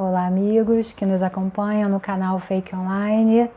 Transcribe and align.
Olá, 0.00 0.28
amigos 0.28 0.92
que 0.92 1.04
nos 1.04 1.22
acompanham 1.22 1.90
no 1.90 1.98
canal 1.98 2.38
Fake 2.38 2.72
Online. 2.72 3.50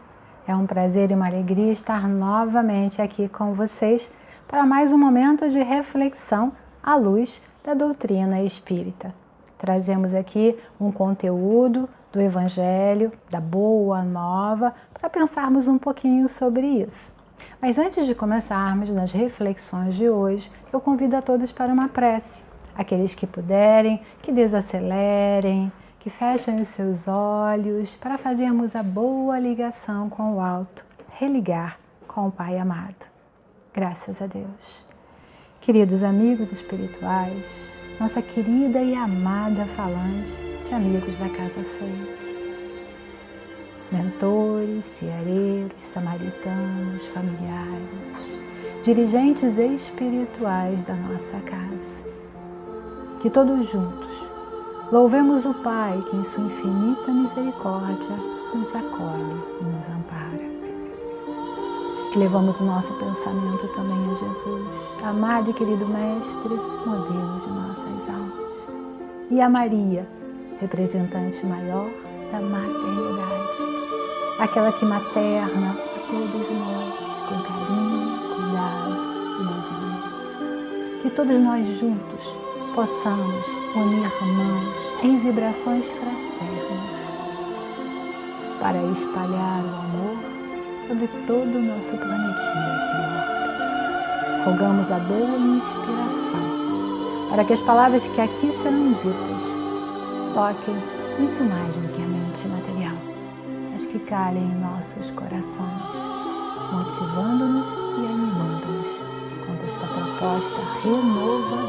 É 0.48 0.56
um 0.56 0.66
prazer 0.66 1.12
e 1.12 1.14
uma 1.14 1.28
alegria 1.28 1.72
estar 1.72 2.10
novamente 2.10 3.00
aqui 3.00 3.30
com 3.30 3.54
vocês 3.54 4.12
para 4.48 4.66
mais 4.66 4.92
um 4.92 4.98
momento 4.98 5.48
de 5.48 5.62
reflexão 5.62 6.52
à 6.82 6.96
luz 6.96 7.44
da 7.64 7.76
doutrina 7.76 8.42
espírita. 8.42 9.14
Trazemos 9.60 10.16
aqui 10.16 10.58
um 10.80 10.92
conteúdo 10.92 11.88
do 12.12 12.20
Evangelho, 12.20 13.12
da 13.30 13.40
Boa 13.40 14.02
Nova, 14.02 14.74
para 15.00 15.12
pensarmos 15.12 15.68
um 15.68 15.78
pouquinho 15.78 16.28
sobre 16.28 16.66
isso. 16.66 17.14
Mas 17.62 17.78
antes 17.78 18.08
de 18.08 18.16
começarmos 18.16 18.90
nas 18.90 19.12
reflexões 19.12 19.94
de 19.94 20.10
hoje, 20.10 20.52
eu 20.74 20.82
convido 20.82 21.16
a 21.16 21.22
todos 21.22 21.52
para 21.52 21.72
uma 21.72 21.88
prece. 21.88 22.42
Aqueles 22.76 23.14
que 23.14 23.28
puderem, 23.28 24.02
que 24.24 24.32
desacelerem, 24.32 25.72
que 26.02 26.10
fechem 26.10 26.60
os 26.60 26.70
seus 26.70 27.08
olhos 27.08 27.96
para 27.96 28.18
fazermos 28.18 28.76
a 28.76 28.82
boa 28.82 29.38
ligação 29.38 30.10
com 30.10 30.34
o 30.34 30.42
alto, 30.42 30.84
religar 31.12 31.80
com 32.08 32.28
o 32.28 32.32
Pai 32.32 32.58
amado. 32.58 33.06
Graças 33.72 34.20
a 34.20 34.26
Deus. 34.26 34.84
Queridos 35.62 36.02
amigos 36.02 36.52
espirituais, 36.52 37.46
nossa 38.00 38.20
querida 38.20 38.82
e 38.82 38.96
amada 38.96 39.64
falange 39.78 40.34
de 40.66 40.74
amigos 40.74 41.20
da 41.20 41.30
Casa 41.30 41.62
Fake, 41.62 42.18
mentores, 43.92 44.84
ceareiros, 44.86 45.84
samaritanos, 45.84 47.06
familiares, 47.14 48.40
dirigentes 48.84 49.56
espirituais 49.56 50.84
da 50.84 50.96
nossa 50.96 51.40
casa, 51.42 52.04
que 53.22 53.30
todos 53.30 53.70
juntos 53.70 54.32
Louvemos 54.92 55.46
o 55.46 55.54
Pai 55.54 56.04
que, 56.10 56.18
em 56.18 56.24
sua 56.26 56.44
infinita 56.44 57.14
misericórdia, 57.14 58.14
nos 58.54 58.76
acolhe 58.76 59.42
e 59.62 59.64
nos 59.64 59.88
ampara. 59.88 60.52
E 62.14 62.18
levamos 62.18 62.60
o 62.60 62.66
nosso 62.66 62.94
pensamento 62.96 63.70
também 63.74 64.12
a 64.12 64.14
Jesus, 64.16 64.98
amado 65.02 65.50
e 65.50 65.54
querido 65.54 65.88
Mestre, 65.88 66.54
modelo 66.86 67.40
de 67.40 67.48
nossas 67.52 68.10
almas. 68.10 68.68
E 69.30 69.40
a 69.40 69.50
Maria, 69.50 70.06
representante 70.60 71.46
maior 71.46 71.90
da 72.30 72.42
maternidade, 72.42 73.62
aquela 74.40 74.74
que 74.74 74.84
materna 74.84 75.72
a 75.72 76.00
todos 76.12 76.52
nós 76.52 76.94
com 77.30 77.42
carinho, 77.44 78.20
cuidado 78.36 78.92
e 79.40 79.48
alegria. 79.48 81.02
Que 81.02 81.10
todos 81.12 81.40
nós 81.40 81.66
juntos 81.78 82.38
possamos 82.76 83.61
unir 83.76 84.12
mãos 84.22 85.04
em 85.04 85.18
vibrações 85.20 85.86
fraternas 85.86 87.12
para 88.60 88.78
espalhar 88.78 89.64
o 89.64 89.70
amor 89.70 90.18
sobre 90.88 91.08
todo 91.26 91.58
o 91.58 91.62
nosso 91.62 91.96
planetinha, 91.96 92.80
Senhor. 92.80 94.46
Rogamos 94.46 94.92
a 94.92 95.00
boa 95.00 95.38
inspiração 95.38 96.62
para 97.30 97.46
que 97.46 97.54
as 97.54 97.62
palavras 97.62 98.06
que 98.08 98.20
aqui 98.20 98.52
serão 98.52 98.92
ditas 98.92 99.44
toquem 100.34 100.76
muito 101.18 101.44
mais 101.50 101.78
do 101.78 101.88
que 101.88 102.02
a 102.02 102.08
mente 102.08 102.48
material, 102.50 102.98
mas 103.72 103.86
que 103.86 104.00
calem 104.00 104.44
em 104.44 104.60
nossos 104.60 105.12
corações, 105.12 105.96
motivando-nos 106.74 107.68
e 107.70 108.06
animando-nos 108.06 108.98
contra 109.46 109.68
esta 109.68 109.88
proposta 109.88 110.62
renovadora 110.84 111.61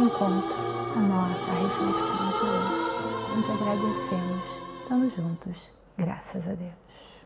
encontro, 0.00 0.56
a 0.96 1.00
nossa 1.00 1.52
reflexão 1.52 2.28
de 2.30 2.44
hoje, 2.44 2.90
onde 3.36 3.50
agradecemos, 3.50 4.44
estamos 4.82 5.14
juntos, 5.14 5.70
graças 5.96 6.48
a 6.48 6.54
Deus. 6.54 7.20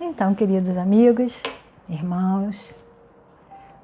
Então, 0.00 0.34
queridos 0.34 0.76
amigos, 0.76 1.42
irmãos, 1.88 2.74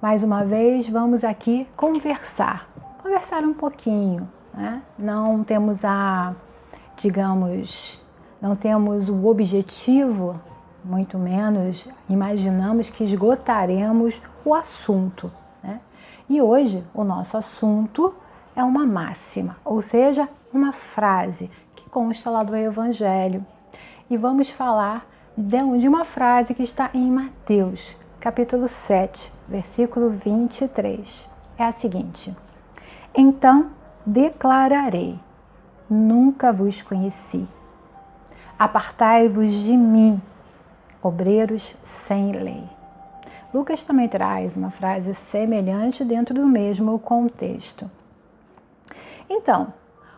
mais 0.02 0.24
uma 0.24 0.44
vez 0.44 0.88
vamos 0.88 1.22
aqui 1.22 1.66
conversar, 1.76 2.68
conversar 3.02 3.42
um 3.44 3.54
pouquinho, 3.54 4.28
né? 4.52 4.82
Não 4.98 5.44
temos 5.44 5.84
a, 5.84 6.34
digamos, 6.97 8.02
não 8.41 8.56
temos 8.56 9.08
o 9.08 9.26
objetivo 9.26 10.41
muito 10.84 11.18
menos 11.18 11.88
imaginamos 12.08 12.88
que 12.88 13.04
esgotaremos 13.04 14.22
o 14.44 14.54
assunto. 14.54 15.30
E 16.28 16.43
hoje 16.43 16.84
o 16.93 17.05
nosso 17.05 17.39
assunto 17.39 18.15
é 18.55 18.62
uma 18.62 18.84
máxima, 18.84 19.56
ou 19.65 19.81
seja, 19.81 20.28
uma 20.53 20.72
frase 20.72 21.50
que 21.75 21.89
consta 21.89 22.28
lá 22.28 22.43
do 22.43 22.55
Evangelho. 22.55 23.47
E 24.11 24.16
vamos 24.16 24.50
falar 24.50 25.06
de 25.34 25.89
uma 25.89 26.05
frase 26.05 26.53
que 26.53 26.62
está 26.62 26.91
em 26.93 27.11
Mateus, 27.11 27.97
capítulo 28.21 28.69
7, 28.69 29.33
versículo 29.49 30.11
23. 30.11 31.27
É 31.56 31.65
a 31.65 31.72
seguinte: 31.72 32.37
Então 33.15 33.71
declararei: 34.05 35.19
Nunca 35.89 36.53
vos 36.53 36.83
conheci. 36.83 37.49
Apartai-vos 38.59 39.53
de 39.53 39.77
mim, 39.77 40.21
obreiros 41.03 41.75
sem 41.84 42.33
lei. 42.33 42.78
Lucas 43.53 43.82
também 43.82 44.09
traz 44.09 44.56
uma 44.56 44.70
frase 44.70 45.14
semelhante 45.14 46.04
dentro 46.04 46.34
do 46.34 46.47
mesmo 46.47 46.98
contexto. 46.98 47.91
Então, 49.28 49.72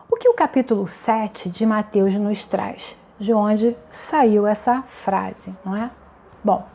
o 0.09 0.17
que 0.17 0.27
o 0.27 0.33
capítulo 0.33 0.87
7 0.87 1.49
de 1.49 1.65
Mateus 1.65 2.13
nos 2.15 2.43
traz? 2.43 2.97
De 3.17 3.33
onde 3.33 3.77
saiu 3.89 4.45
essa 4.45 4.81
frase, 4.81 5.55
não 5.63 5.75
é? 5.75 5.89
Bom, 6.43 6.65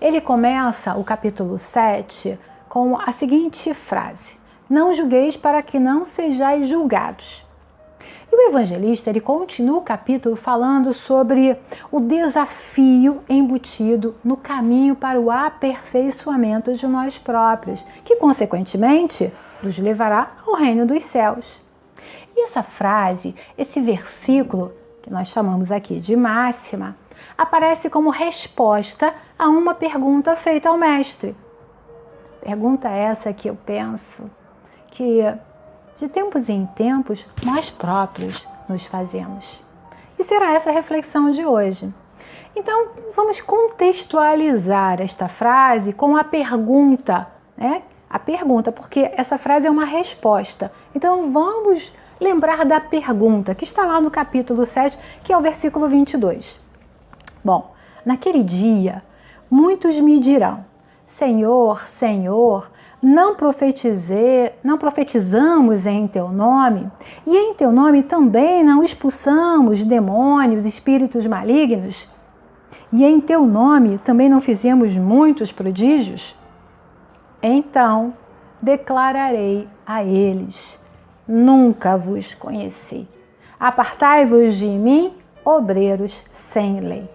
ele 0.00 0.20
começa 0.20 0.94
o 0.96 1.04
capítulo 1.04 1.58
7 1.58 2.38
com 2.68 2.98
a 2.98 3.10
seguinte 3.12 3.72
frase: 3.72 4.34
Não 4.68 4.92
julgueis 4.92 5.36
para 5.36 5.62
que 5.62 5.78
não 5.78 6.04
sejais 6.04 6.68
julgados. 6.68 7.44
E 8.32 8.34
o 8.34 8.48
evangelista 8.48 9.10
ele 9.10 9.20
continua 9.20 9.76
o 9.76 9.82
capítulo 9.82 10.36
falando 10.36 10.94
sobre 10.94 11.54
o 11.90 12.00
desafio 12.00 13.22
embutido 13.28 14.14
no 14.24 14.38
caminho 14.38 14.96
para 14.96 15.20
o 15.20 15.30
aperfeiçoamento 15.30 16.72
de 16.72 16.86
nós 16.86 17.18
próprios, 17.18 17.84
que 18.02 18.16
consequentemente 18.16 19.30
nos 19.62 19.78
levará 19.78 20.32
ao 20.46 20.54
reino 20.54 20.86
dos 20.86 21.02
céus. 21.02 21.60
E 22.34 22.46
essa 22.46 22.62
frase, 22.62 23.34
esse 23.58 23.82
versículo, 23.82 24.72
que 25.02 25.12
nós 25.12 25.28
chamamos 25.28 25.70
aqui 25.70 26.00
de 26.00 26.16
máxima, 26.16 26.96
aparece 27.36 27.90
como 27.90 28.08
resposta 28.08 29.12
a 29.38 29.46
uma 29.46 29.74
pergunta 29.74 30.34
feita 30.36 30.70
ao 30.70 30.78
mestre. 30.78 31.36
Pergunta 32.40 32.88
essa 32.88 33.30
que 33.34 33.50
eu 33.50 33.58
penso 33.66 34.30
que 34.90 35.20
de 36.02 36.08
tempos 36.08 36.48
em 36.48 36.66
tempos, 36.66 37.24
nós 37.44 37.70
próprios 37.70 38.44
nos 38.68 38.84
fazemos. 38.84 39.62
E 40.18 40.24
será 40.24 40.52
essa 40.52 40.70
a 40.70 40.72
reflexão 40.72 41.30
de 41.30 41.46
hoje. 41.46 41.94
Então, 42.56 42.88
vamos 43.14 43.40
contextualizar 43.40 45.00
esta 45.00 45.28
frase 45.28 45.92
com 45.92 46.16
a 46.16 46.24
pergunta, 46.24 47.28
né? 47.56 47.82
A 48.10 48.18
pergunta, 48.18 48.72
porque 48.72 49.12
essa 49.16 49.38
frase 49.38 49.68
é 49.68 49.70
uma 49.70 49.84
resposta. 49.84 50.72
Então, 50.94 51.32
vamos 51.32 51.92
lembrar 52.20 52.64
da 52.64 52.80
pergunta 52.80 53.54
que 53.54 53.64
está 53.64 53.86
lá 53.86 54.00
no 54.00 54.10
capítulo 54.10 54.66
7, 54.66 54.98
que 55.22 55.32
é 55.32 55.36
o 55.36 55.40
versículo 55.40 55.88
22. 55.88 56.60
Bom, 57.44 57.72
naquele 58.04 58.42
dia, 58.42 59.02
muitos 59.48 59.98
me 60.00 60.18
dirão: 60.18 60.64
Senhor, 61.06 61.88
Senhor, 61.88 62.70
não 63.02 63.34
profetizei, 63.34 64.52
não 64.62 64.78
profetizamos 64.78 65.86
em 65.86 66.06
teu 66.06 66.28
nome, 66.28 66.88
e 67.26 67.36
em 67.36 67.52
teu 67.54 67.72
nome 67.72 68.02
também 68.04 68.62
não 68.62 68.82
expulsamos 68.82 69.82
demônios, 69.82 70.64
espíritos 70.64 71.26
malignos, 71.26 72.08
e 72.92 73.04
em 73.04 73.20
teu 73.20 73.44
nome 73.44 73.98
também 73.98 74.28
não 74.28 74.40
fizemos 74.40 74.96
muitos 74.96 75.50
prodígios? 75.50 76.36
Então 77.42 78.14
declararei 78.60 79.68
a 79.84 80.04
eles: 80.04 80.78
Nunca 81.26 81.96
vos 81.96 82.34
conheci. 82.34 83.08
Apartai-vos 83.58 84.54
de 84.54 84.66
mim, 84.66 85.14
obreiros 85.44 86.24
sem 86.30 86.80
lei. 86.80 87.08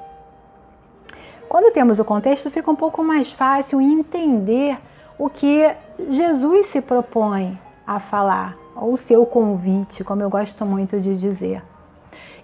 Quando 1.48 1.72
temos 1.72 2.00
o 2.00 2.06
contexto, 2.06 2.52
fica 2.52 2.70
um 2.70 2.76
pouco 2.76 3.04
mais 3.04 3.32
fácil 3.32 3.80
entender 3.80 4.78
o 5.18 5.30
que 5.30 5.76
Jesus 6.10 6.68
se 6.68 6.82
propõe 6.82 7.60
a 7.86 8.00
falar, 8.00 8.58
ou 8.76 8.94
o 8.94 8.98
seu 8.98 9.26
convite, 9.26 10.04
como 10.04 10.22
eu 10.22 10.30
gosto 10.30 10.66
muito 10.66 11.00
de 11.00 11.18
dizer. 11.18 11.64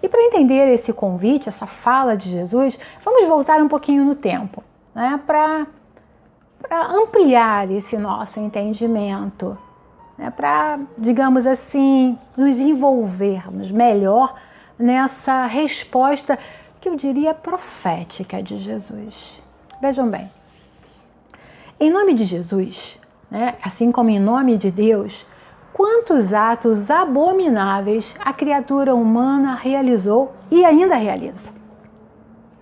E 0.01 0.09
para 0.09 0.21
entender 0.21 0.73
esse 0.73 0.91
convite, 0.91 1.47
essa 1.47 1.65
fala 1.65 2.17
de 2.17 2.29
Jesus, 2.29 2.79
vamos 3.03 3.27
voltar 3.27 3.61
um 3.61 3.67
pouquinho 3.67 4.03
no 4.03 4.15
tempo, 4.15 4.63
né? 4.93 5.19
Para 5.25 5.67
ampliar 6.71 7.69
esse 7.71 7.97
nosso 7.97 8.39
entendimento, 8.39 9.57
né, 10.17 10.29
para, 10.29 10.79
digamos 10.97 11.45
assim, 11.45 12.17
nos 12.37 12.57
envolvermos 12.57 13.71
melhor 13.71 14.33
nessa 14.77 15.45
resposta 15.45 16.37
que 16.79 16.89
eu 16.89 16.95
diria 16.95 17.33
profética 17.33 18.41
de 18.41 18.57
Jesus. 18.57 19.41
Vejam 19.81 20.07
bem, 20.07 20.29
em 21.83 21.89
nome 21.89 22.13
de 22.13 22.23
Jesus, 22.23 22.97
né, 23.29 23.57
assim 23.61 23.91
como 23.91 24.09
em 24.09 24.19
nome 24.19 24.57
de 24.57 24.71
Deus, 24.71 25.25
quantos 25.73 26.31
atos 26.31 26.89
abomináveis 26.89 28.15
a 28.19 28.31
criatura 28.31 28.95
humana 28.95 29.55
realizou 29.55 30.33
e 30.49 30.63
ainda 30.63 30.95
realiza? 30.95 31.51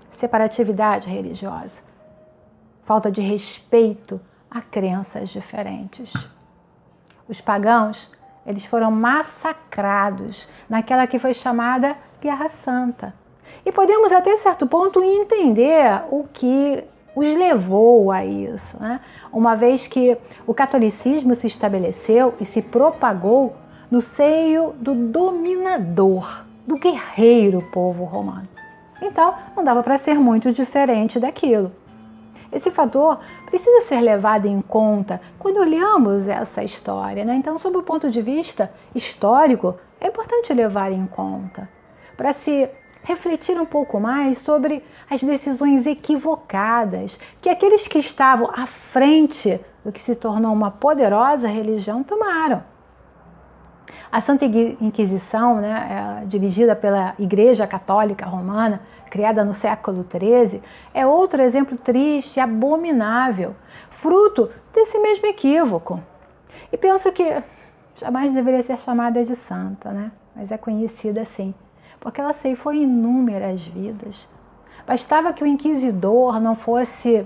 Separatividade 0.09 1.07
religiosa, 1.07 1.81
falta 2.83 3.11
de 3.11 3.21
respeito 3.21 4.19
a 4.49 4.59
crenças 4.59 5.29
diferentes. 5.29 6.13
Os 7.29 7.39
pagãos, 7.39 8.09
eles 8.43 8.65
foram 8.65 8.89
massacrados 8.89 10.49
naquela 10.67 11.05
que 11.05 11.19
foi 11.19 11.35
chamada 11.35 11.95
Guerra 12.19 12.49
Santa. 12.49 13.13
E 13.63 13.71
podemos 13.71 14.11
até 14.11 14.35
certo 14.37 14.65
ponto 14.65 15.03
entender 15.03 16.05
o 16.09 16.23
que 16.23 16.83
os 17.15 17.27
levou 17.27 18.11
a 18.11 18.25
isso, 18.25 18.77
né? 18.79 18.99
uma 19.31 19.55
vez 19.55 19.87
que 19.87 20.17
o 20.47 20.53
catolicismo 20.53 21.35
se 21.35 21.47
estabeleceu 21.47 22.33
e 22.39 22.45
se 22.45 22.61
propagou 22.61 23.55
no 23.89 23.99
seio 23.99 24.73
do 24.79 24.95
dominador, 24.95 26.45
do 26.65 26.77
guerreiro 26.77 27.61
povo 27.73 28.05
romano. 28.05 28.47
Então, 29.01 29.33
não 29.55 29.63
dava 29.63 29.83
para 29.83 29.97
ser 29.97 30.15
muito 30.19 30.51
diferente 30.51 31.19
daquilo. 31.19 31.71
Esse 32.51 32.69
fator 32.69 33.19
precisa 33.45 33.81
ser 33.81 34.01
levado 34.01 34.45
em 34.45 34.61
conta 34.61 35.21
quando 35.39 35.57
olhamos 35.57 36.27
essa 36.27 36.63
história. 36.63 37.23
Né? 37.23 37.35
Então, 37.35 37.57
sob 37.57 37.77
o 37.77 37.83
ponto 37.83 38.09
de 38.09 38.21
vista 38.21 38.71
histórico, 38.93 39.75
é 39.99 40.07
importante 40.07 40.53
levar 40.53 40.91
em 40.91 41.05
conta 41.05 41.69
para 42.17 42.33
se 42.33 42.69
refletir 43.03 43.59
um 43.59 43.65
pouco 43.65 43.99
mais 43.99 44.37
sobre 44.37 44.83
as 45.09 45.21
decisões 45.23 45.85
equivocadas 45.85 47.19
que 47.41 47.49
aqueles 47.49 47.87
que 47.87 47.99
estavam 47.99 48.49
à 48.53 48.65
frente 48.65 49.59
do 49.83 49.91
que 49.91 49.99
se 49.99 50.15
tornou 50.15 50.53
uma 50.53 50.71
poderosa 50.71 51.47
religião 51.47 52.03
tomaram. 52.03 52.63
A 54.11 54.19
Santa 54.19 54.45
Inquisição, 54.45 55.55
né, 55.55 56.21
é, 56.21 56.25
dirigida 56.25 56.75
pela 56.75 57.15
Igreja 57.17 57.65
Católica 57.65 58.25
Romana, 58.25 58.81
criada 59.09 59.43
no 59.43 59.53
século 59.53 60.05
XIII, 60.09 60.61
é 60.93 61.05
outro 61.05 61.41
exemplo 61.41 61.77
triste 61.77 62.37
e 62.37 62.39
abominável, 62.39 63.55
fruto 63.89 64.49
desse 64.73 64.99
mesmo 64.99 65.25
equívoco. 65.27 66.01
E 66.71 66.77
penso 66.77 67.11
que 67.11 67.41
jamais 67.95 68.33
deveria 68.33 68.61
ser 68.63 68.77
chamada 68.79 69.23
de 69.23 69.35
santa, 69.35 69.91
né? 69.91 70.11
mas 70.35 70.51
é 70.51 70.57
conhecida 70.57 71.21
assim 71.21 71.53
porque 72.01 72.19
ela 72.19 72.33
ceifou 72.33 72.73
inúmeras 72.73 73.61
vidas. 73.61 74.27
Bastava 74.85 75.31
que 75.31 75.43
o 75.43 75.47
inquisidor 75.47 76.41
não 76.41 76.55
fosse, 76.55 77.25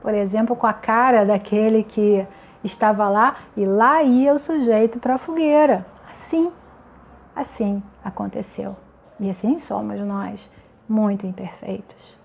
por 0.00 0.14
exemplo, 0.14 0.56
com 0.56 0.66
a 0.66 0.72
cara 0.72 1.24
daquele 1.24 1.84
que 1.84 2.26
estava 2.64 3.08
lá 3.08 3.36
e 3.56 3.64
lá 3.64 4.02
ia 4.02 4.32
o 4.32 4.38
sujeito 4.38 4.98
para 4.98 5.14
a 5.14 5.18
fogueira. 5.18 5.86
Assim, 6.10 6.50
assim 7.36 7.82
aconteceu. 8.02 8.74
E 9.20 9.28
assim 9.30 9.58
somos 9.58 10.00
nós, 10.00 10.50
muito 10.88 11.26
imperfeitos. 11.26 12.16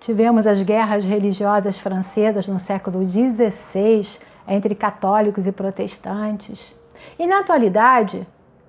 Tivemos 0.00 0.46
as 0.46 0.62
guerras 0.62 1.04
religiosas 1.04 1.78
francesas 1.78 2.48
no 2.48 2.58
século 2.58 3.06
XVI 3.06 4.18
entre 4.48 4.74
católicos 4.74 5.46
e 5.46 5.52
protestantes. 5.52 6.74
E 7.18 7.26
na 7.26 7.40
atualidade, 7.40 8.26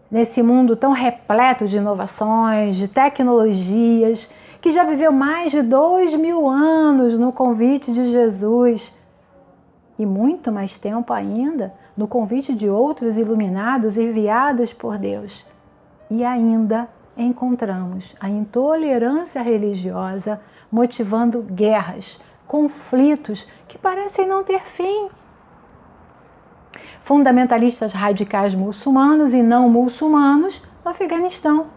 nesse 0.09 0.41
mundo 0.41 0.75
tão 0.75 0.91
repleto 0.91 1.65
de 1.65 1.77
inovações, 1.77 2.75
de 2.75 2.87
tecnologias, 2.87 4.29
que 4.61 4.71
já 4.71 4.83
viveu 4.83 5.11
mais 5.11 5.51
de 5.51 5.61
dois 5.61 6.15
mil 6.15 6.49
anos 6.49 7.17
no 7.17 7.31
convite 7.31 7.91
de 7.91 8.11
Jesus 8.11 8.93
e 9.99 10.05
muito 10.05 10.51
mais 10.51 10.77
tempo 10.77 11.13
ainda 11.13 11.73
no 11.95 12.07
convite 12.07 12.53
de 12.53 12.69
outros 12.69 13.17
iluminados 13.17 13.97
enviados 13.97 14.73
por 14.73 14.97
Deus. 14.97 15.45
E 16.09 16.23
ainda 16.23 16.87
encontramos 17.17 18.15
a 18.19 18.29
intolerância 18.29 19.41
religiosa 19.41 20.39
motivando 20.71 21.41
guerras, 21.41 22.19
conflitos 22.45 23.47
que 23.67 23.77
parecem 23.77 24.27
não 24.27 24.43
ter 24.43 24.61
fim 24.61 25.09
fundamentalistas 27.03 27.93
radicais 27.93 28.53
muçulmanos 28.53 29.33
e 29.33 29.41
não 29.41 29.69
muçulmanos 29.69 30.61
no 30.83 30.91
Afeganistão, 30.91 31.67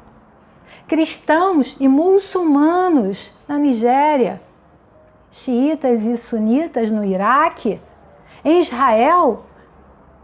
cristãos 0.89 1.77
e 1.79 1.87
muçulmanos 1.87 3.33
na 3.47 3.59
Nigéria, 3.59 4.41
xiitas 5.31 6.05
e 6.05 6.17
sunitas 6.17 6.91
no 6.91 7.05
Iraque, 7.05 7.81
em 8.45 8.61
Israel, 8.61 9.45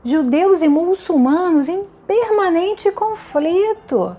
judeus 0.05 0.63
e 0.63 0.69
muçulmanos 0.69 1.69
em 1.69 1.85
permanente 2.07 2.91
conflito. 2.91 4.17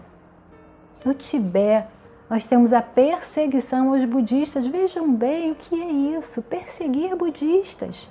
No 1.04 1.14
Tibete, 1.14 1.88
nós 2.30 2.46
temos 2.46 2.74
a 2.74 2.82
perseguição 2.82 3.94
aos 3.94 4.04
budistas. 4.04 4.68
Vejam 4.68 5.12
bem 5.14 5.52
o 5.52 5.56
que 5.56 5.82
é 5.82 6.18
isso: 6.18 6.42
perseguir 6.42 7.16
budistas. 7.16 8.10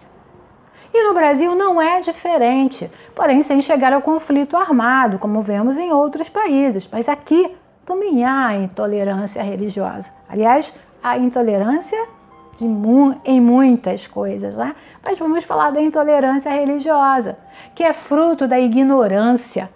E 0.99 1.03
no 1.03 1.13
Brasil 1.13 1.55
não 1.55 1.79
é 1.79 2.01
diferente, 2.01 2.91
porém 3.15 3.43
sem 3.43 3.61
chegar 3.61 3.93
ao 3.93 4.01
conflito 4.01 4.57
armado, 4.57 5.19
como 5.19 5.43
vemos 5.43 5.77
em 5.77 5.93
outros 5.93 6.31
países. 6.31 6.89
Mas 6.91 7.07
aqui 7.07 7.55
também 7.85 8.25
há 8.25 8.57
intolerância 8.57 9.43
religiosa. 9.43 10.11
Aliás, 10.27 10.73
há 11.03 11.19
intolerância 11.19 11.99
mu 12.59 13.15
em 13.27 13.39
muitas 13.43 14.07
coisas, 14.07 14.57
né? 14.57 14.75
Mas 15.05 15.19
vamos 15.19 15.45
falar 15.45 15.71
da 15.71 15.83
intolerância 15.83 16.51
religiosa, 16.51 17.37
que 17.75 17.85
é 17.85 17.93
fruto 17.93 18.49
da 18.49 18.59
ignorância, 18.59 19.69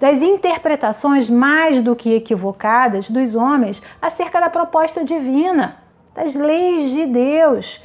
das 0.00 0.20
interpretações 0.20 1.30
mais 1.30 1.80
do 1.80 1.94
que 1.94 2.12
equivocadas 2.12 3.08
dos 3.08 3.36
homens 3.36 3.80
acerca 4.02 4.40
da 4.40 4.50
proposta 4.50 5.04
divina, 5.04 5.76
das 6.12 6.34
leis 6.34 6.90
de 6.90 7.06
Deus. 7.06 7.80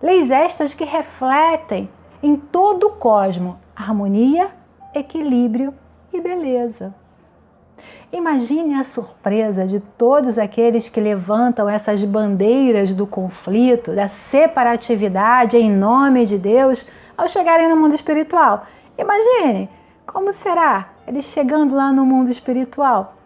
Leis 0.00 0.30
estas 0.30 0.72
que 0.72 0.84
refletem 0.84 1.90
em 2.22 2.36
todo 2.36 2.86
o 2.86 2.90
cosmo 2.90 3.58
harmonia, 3.74 4.50
equilíbrio 4.94 5.74
e 6.12 6.20
beleza. 6.20 6.94
Imagine 8.12 8.74
a 8.74 8.84
surpresa 8.84 9.66
de 9.66 9.80
todos 9.80 10.36
aqueles 10.36 10.88
que 10.88 11.00
levantam 11.00 11.68
essas 11.68 12.04
bandeiras 12.04 12.94
do 12.94 13.06
conflito, 13.06 13.94
da 13.94 14.06
separatividade 14.06 15.56
em 15.56 15.70
nome 15.70 16.26
de 16.26 16.36
Deus 16.36 16.86
ao 17.16 17.26
chegarem 17.26 17.68
no 17.68 17.76
mundo 17.76 17.94
espiritual. 17.94 18.66
Imagine 18.98 19.68
como 20.06 20.32
será 20.32 20.90
eles 21.06 21.24
chegando 21.24 21.74
lá 21.74 21.90
no 21.90 22.04
mundo 22.04 22.30
espiritual. 22.30 23.16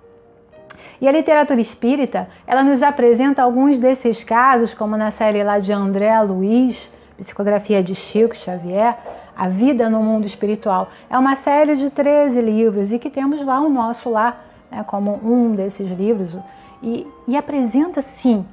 E 1.00 1.08
a 1.08 1.12
literatura 1.12 1.60
espírita, 1.60 2.28
ela 2.46 2.62
nos 2.62 2.82
apresenta 2.82 3.42
alguns 3.42 3.78
desses 3.78 4.24
casos, 4.24 4.72
como 4.72 4.96
na 4.96 5.10
série 5.10 5.42
lá 5.42 5.58
de 5.58 5.72
André 5.72 6.18
Luiz, 6.22 6.90
Psicografia 7.16 7.82
de 7.82 7.94
Chico 7.94 8.36
Xavier, 8.36 8.96
A 9.36 9.48
Vida 9.48 9.88
no 9.88 10.02
Mundo 10.02 10.26
Espiritual. 10.26 10.88
É 11.08 11.18
uma 11.18 11.36
série 11.36 11.76
de 11.76 11.90
13 11.90 12.40
livros 12.40 12.92
e 12.92 12.98
que 12.98 13.10
temos 13.10 13.44
lá 13.44 13.60
o 13.60 13.68
nosso 13.68 14.10
lá, 14.10 14.40
né, 14.70 14.84
como 14.86 15.20
um 15.24 15.54
desses 15.54 15.88
livros, 15.90 16.36
e, 16.82 17.06
e 17.26 17.36
apresenta 17.36 18.02
sim 18.02 18.44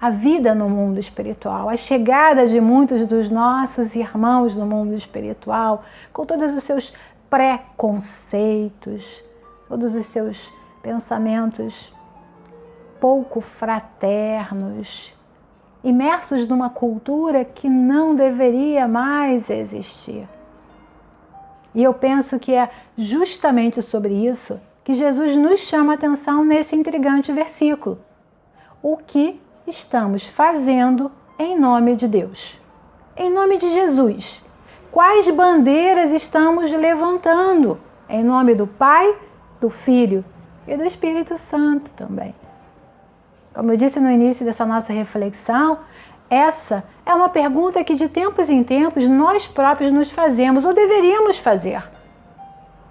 a 0.00 0.10
vida 0.10 0.54
no 0.54 0.68
mundo 0.68 1.00
espiritual, 1.00 1.68
a 1.70 1.76
chegada 1.76 2.46
de 2.46 2.60
muitos 2.60 3.06
dos 3.06 3.30
nossos 3.30 3.96
irmãos 3.96 4.54
no 4.54 4.66
mundo 4.66 4.94
espiritual, 4.94 5.84
com 6.12 6.26
todos 6.26 6.52
os 6.52 6.62
seus 6.62 6.92
preconceitos, 7.30 9.24
todos 9.68 9.94
os 9.94 10.04
seus 10.06 10.52
pensamentos 10.82 11.94
pouco 13.00 13.40
fraternos, 13.40 15.14
imersos 15.86 16.48
numa 16.48 16.68
cultura 16.68 17.44
que 17.44 17.68
não 17.68 18.12
deveria 18.12 18.88
mais 18.88 19.48
existir. 19.48 20.28
E 21.72 21.80
eu 21.80 21.94
penso 21.94 22.40
que 22.40 22.52
é 22.52 22.68
justamente 22.98 23.80
sobre 23.80 24.12
isso 24.12 24.60
que 24.82 24.94
Jesus 24.94 25.36
nos 25.36 25.60
chama 25.60 25.92
a 25.92 25.94
atenção 25.94 26.44
nesse 26.44 26.74
intrigante 26.74 27.32
versículo. 27.32 28.00
O 28.82 28.96
que 28.96 29.40
estamos 29.64 30.24
fazendo 30.24 31.10
em 31.38 31.56
nome 31.56 31.94
de 31.94 32.08
Deus? 32.08 32.58
Em 33.16 33.30
nome 33.30 33.56
de 33.56 33.70
Jesus. 33.70 34.44
Quais 34.90 35.30
bandeiras 35.30 36.10
estamos 36.10 36.72
levantando? 36.72 37.78
Em 38.08 38.24
nome 38.24 38.56
do 38.56 38.66
Pai, 38.66 39.16
do 39.60 39.70
Filho 39.70 40.24
e 40.66 40.76
do 40.76 40.84
Espírito 40.84 41.38
Santo 41.38 41.92
também. 41.94 42.34
Como 43.56 43.72
eu 43.72 43.76
disse 43.78 43.98
no 43.98 44.10
início 44.10 44.44
dessa 44.44 44.66
nossa 44.66 44.92
reflexão, 44.92 45.78
Essa 46.28 46.84
é 47.06 47.14
uma 47.14 47.28
pergunta 47.28 47.82
que 47.84 47.94
de 47.94 48.08
tempos 48.08 48.50
em 48.50 48.62
tempos 48.62 49.08
nós 49.08 49.46
próprios 49.46 49.92
nos 49.92 50.10
fazemos 50.10 50.64
ou 50.64 50.74
deveríamos 50.74 51.38
fazer. 51.38 51.82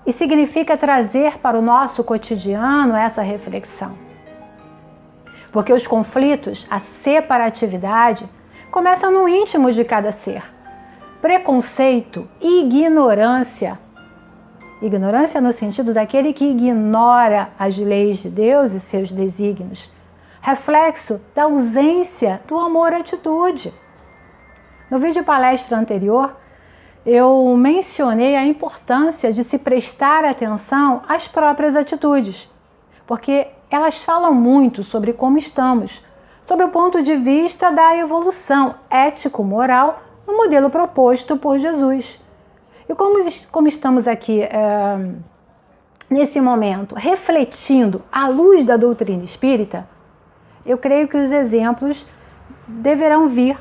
E 0.06 0.12
significa 0.14 0.78
trazer 0.78 1.38
para 1.40 1.60
o 1.60 1.62
nosso 1.62 2.04
cotidiano 2.04 2.96
essa 2.96 3.22
reflexão. 3.22 3.92
Porque 5.52 5.74
os 5.74 5.86
conflitos, 5.86 6.66
a 6.70 6.80
separatividade, 6.80 8.26
começam 8.72 9.12
no 9.12 9.28
íntimo 9.28 9.72
de 9.72 9.84
cada 9.84 10.12
ser. 10.12 10.44
Preconceito, 11.22 12.28
ignorância. 12.40 13.78
Ignorância 14.82 15.42
no 15.42 15.52
sentido 15.52 15.94
daquele 15.94 16.32
que 16.34 16.46
ignora 16.46 17.50
as 17.60 17.78
leis 17.78 18.20
de 18.20 18.30
Deus 18.30 18.74
e 18.74 18.80
seus 18.80 19.12
desígnios 19.12 19.94
reflexo 20.46 21.20
da 21.34 21.46
ausência 21.46 22.40
do 22.48 22.56
amor-atitude. 22.56 23.74
No 24.92 25.00
vídeo 25.00 25.24
palestra 25.24 25.76
anterior, 25.76 26.38
eu 27.04 27.58
mencionei 27.58 28.36
a 28.36 28.46
importância 28.46 29.34
de 29.34 29.44
se 29.44 29.58
prestar 29.58 30.24
atenção 30.24 31.02
às 31.10 31.28
próprias 31.28 31.76
atitudes, 31.76 32.48
porque 33.08 33.48
elas 33.72 34.04
falam 34.04 34.36
muito 34.36 34.84
sobre 34.84 35.14
como 35.14 35.40
estamos, 35.40 36.04
sob 36.46 36.64
o 36.64 36.70
ponto 36.70 37.02
de 37.02 37.16
vista 37.16 37.72
da 37.72 37.98
evolução 37.98 38.76
ético-moral 38.88 40.00
no 40.28 40.38
modelo 40.38 40.70
proposto 40.70 41.38
por 41.38 41.58
Jesus. 41.58 42.22
E 42.88 42.94
como, 42.94 43.16
como 43.52 43.68
estamos 43.68 44.08
aqui 44.08 44.44
é, 44.44 44.52
nesse 46.08 46.40
momento 46.40 46.94
refletindo 46.94 48.04
à 48.12 48.28
luz 48.28 48.64
da 48.64 48.78
doutrina 48.78 49.24
espírita, 49.24 49.95
eu 50.66 50.78
creio 50.78 51.08
que 51.08 51.18
os 51.18 51.32
exemplos 51.32 52.06
deverão 52.68 53.28
vir 53.28 53.58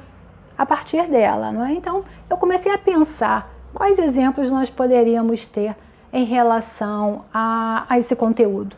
a 0.56 0.64
partir 0.64 1.06
dela, 1.08 1.52
não 1.52 1.64
é? 1.64 1.73
Então, 1.73 2.04
eu 2.30 2.37
comecei 2.37 2.73
a 2.73 2.78
pensar 2.78 3.50
quais 3.75 3.99
exemplos 3.99 4.50
nós 4.50 4.70
poderíamos 4.70 5.46
ter 5.46 5.76
em 6.12 6.25
relação 6.25 7.25
a, 7.32 7.84
a 7.88 7.99
esse 7.99 8.14
conteúdo. 8.14 8.76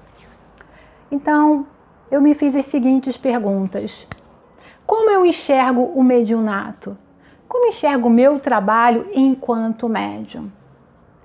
Então, 1.11 1.67
eu 2.11 2.21
me 2.21 2.35
fiz 2.35 2.57
as 2.57 2.65
seguintes 2.65 3.17
perguntas: 3.17 4.07
Como 4.87 5.11
eu 5.11 5.25
enxergo 5.25 5.83
o 5.83 6.03
mediunato? 6.03 6.97
Como 7.47 7.69
enxergo 7.69 8.09
o 8.09 8.11
meu 8.11 8.41
trabalho 8.41 9.09
enquanto 9.15 9.89
médium? 9.89 10.51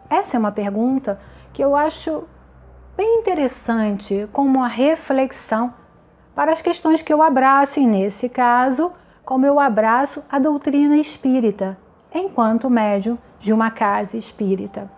Essa 0.10 0.38
é 0.38 0.40
uma 0.40 0.52
pergunta 0.52 1.20
que 1.54 1.64
eu 1.64 1.76
acho 1.76 2.26
bem 2.96 3.20
interessante 3.20 4.28
como 4.32 4.60
uma 4.60 4.68
reflexão 4.68 5.74
para 6.42 6.54
as 6.54 6.62
questões 6.64 7.04
que 7.04 7.14
eu 7.14 7.22
abraço, 7.22 7.80
e 7.80 7.86
nesse 7.86 8.28
caso, 8.28 8.92
como 9.24 9.46
eu 9.46 9.60
abraço 9.60 10.24
a 10.28 10.40
doutrina 10.40 10.98
espírita, 10.98 11.78
enquanto 12.12 12.68
médium 12.68 13.16
de 13.40 13.54
uma 13.54 13.70
casa 13.70 14.18
espírita. 14.18 14.90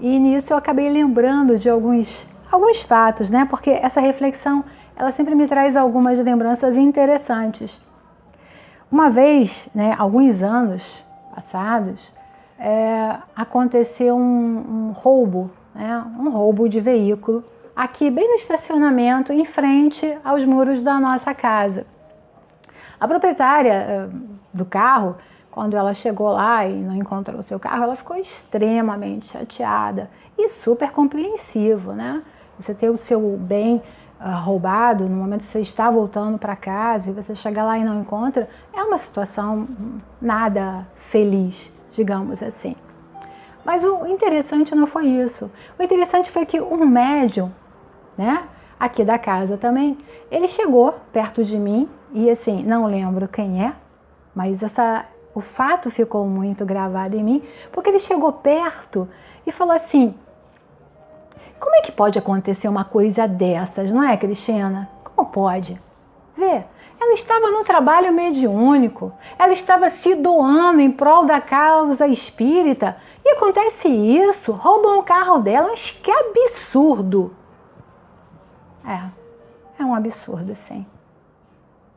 E 0.00 0.18
nisso 0.18 0.52
eu 0.52 0.56
acabei 0.56 0.90
lembrando 0.90 1.56
de 1.56 1.70
alguns, 1.70 2.26
alguns 2.50 2.82
fatos, 2.82 3.30
né? 3.30 3.46
Porque 3.48 3.70
essa 3.70 4.00
reflexão, 4.00 4.64
ela 4.96 5.12
sempre 5.12 5.36
me 5.36 5.46
traz 5.46 5.76
algumas 5.76 6.18
lembranças 6.18 6.76
interessantes. 6.76 7.80
Uma 8.90 9.08
vez, 9.08 9.68
né, 9.72 9.94
alguns 9.96 10.42
anos 10.42 11.04
passados, 11.32 12.12
é, 12.58 13.18
aconteceu 13.36 14.16
um, 14.16 14.88
um 14.88 14.90
roubo, 14.90 15.48
né, 15.72 16.04
um 16.18 16.28
roubo 16.28 16.68
de 16.68 16.80
veículo 16.80 17.44
aqui 17.76 18.10
bem 18.10 18.26
no 18.26 18.34
estacionamento, 18.36 19.34
em 19.34 19.44
frente 19.44 20.18
aos 20.24 20.42
muros 20.46 20.80
da 20.80 20.98
nossa 20.98 21.34
casa. 21.34 21.86
A 22.98 23.06
proprietária 23.06 23.72
eh, 23.72 24.08
do 24.52 24.64
carro, 24.64 25.16
quando 25.50 25.76
ela 25.76 25.92
chegou 25.92 26.32
lá 26.32 26.66
e 26.66 26.72
não 26.72 26.96
encontrou 26.96 27.40
o 27.40 27.42
seu 27.42 27.60
carro, 27.60 27.82
ela 27.82 27.94
ficou 27.94 28.16
extremamente 28.16 29.28
chateada 29.28 30.10
e 30.38 30.48
super 30.48 30.90
compreensivo, 30.90 31.92
né? 31.92 32.22
Você 32.58 32.74
ter 32.74 32.88
o 32.88 32.96
seu 32.96 33.20
bem 33.36 33.82
uh, 34.18 34.40
roubado 34.42 35.06
no 35.06 35.14
momento 35.14 35.40
que 35.40 35.46
você 35.46 35.60
está 35.60 35.90
voltando 35.90 36.38
para 36.38 36.56
casa 36.56 37.10
e 37.10 37.12
você 37.12 37.34
chega 37.34 37.62
lá 37.62 37.78
e 37.78 37.84
não 37.84 38.00
encontra, 38.00 38.48
é 38.72 38.82
uma 38.82 38.96
situação 38.96 39.68
nada 40.20 40.86
feliz, 40.94 41.70
digamos 41.90 42.42
assim. 42.42 42.74
Mas 43.62 43.84
o 43.84 44.06
interessante 44.06 44.74
não 44.74 44.86
foi 44.86 45.06
isso. 45.06 45.50
O 45.78 45.82
interessante 45.82 46.30
foi 46.30 46.46
que 46.46 46.60
um 46.60 46.86
médium 46.86 47.50
né? 48.16 48.48
Aqui 48.78 49.04
da 49.04 49.18
casa 49.18 49.56
também. 49.56 49.96
Ele 50.30 50.48
chegou 50.48 50.94
perto 51.12 51.42
de 51.42 51.58
mim 51.58 51.88
e 52.12 52.28
assim, 52.30 52.62
não 52.62 52.86
lembro 52.86 53.26
quem 53.28 53.64
é, 53.64 53.74
mas 54.34 54.62
essa 54.62 55.06
o 55.36 55.40
fato 55.42 55.90
ficou 55.90 56.24
muito 56.24 56.64
gravado 56.64 57.14
em 57.14 57.22
mim, 57.22 57.42
porque 57.70 57.90
ele 57.90 57.98
chegou 57.98 58.32
perto 58.32 59.06
e 59.46 59.52
falou 59.52 59.74
assim: 59.74 60.14
Como 61.60 61.76
é 61.76 61.82
que 61.82 61.92
pode 61.92 62.18
acontecer 62.18 62.68
uma 62.68 62.84
coisa 62.84 63.28
dessas, 63.28 63.92
não 63.92 64.02
é, 64.02 64.16
Cristina? 64.16 64.88
Como 65.04 65.28
pode? 65.28 65.78
Vê, 66.34 66.64
ela 66.98 67.12
estava 67.12 67.50
no 67.50 67.64
trabalho 67.64 68.14
mediúnico, 68.14 69.12
ela 69.38 69.52
estava 69.52 69.90
se 69.90 70.14
doando 70.14 70.80
em 70.80 70.90
prol 70.90 71.26
da 71.26 71.38
causa 71.38 72.06
espírita 72.06 72.96
e 73.22 73.30
acontece 73.32 73.88
isso, 73.88 74.52
roubam 74.52 74.98
o 74.98 75.02
carro 75.02 75.38
dela, 75.38 75.68
mas 75.68 75.90
que 75.90 76.10
absurdo! 76.10 77.34
É, 78.86 79.82
é 79.82 79.84
um 79.84 79.94
absurdo, 79.94 80.54
sim. 80.54 80.86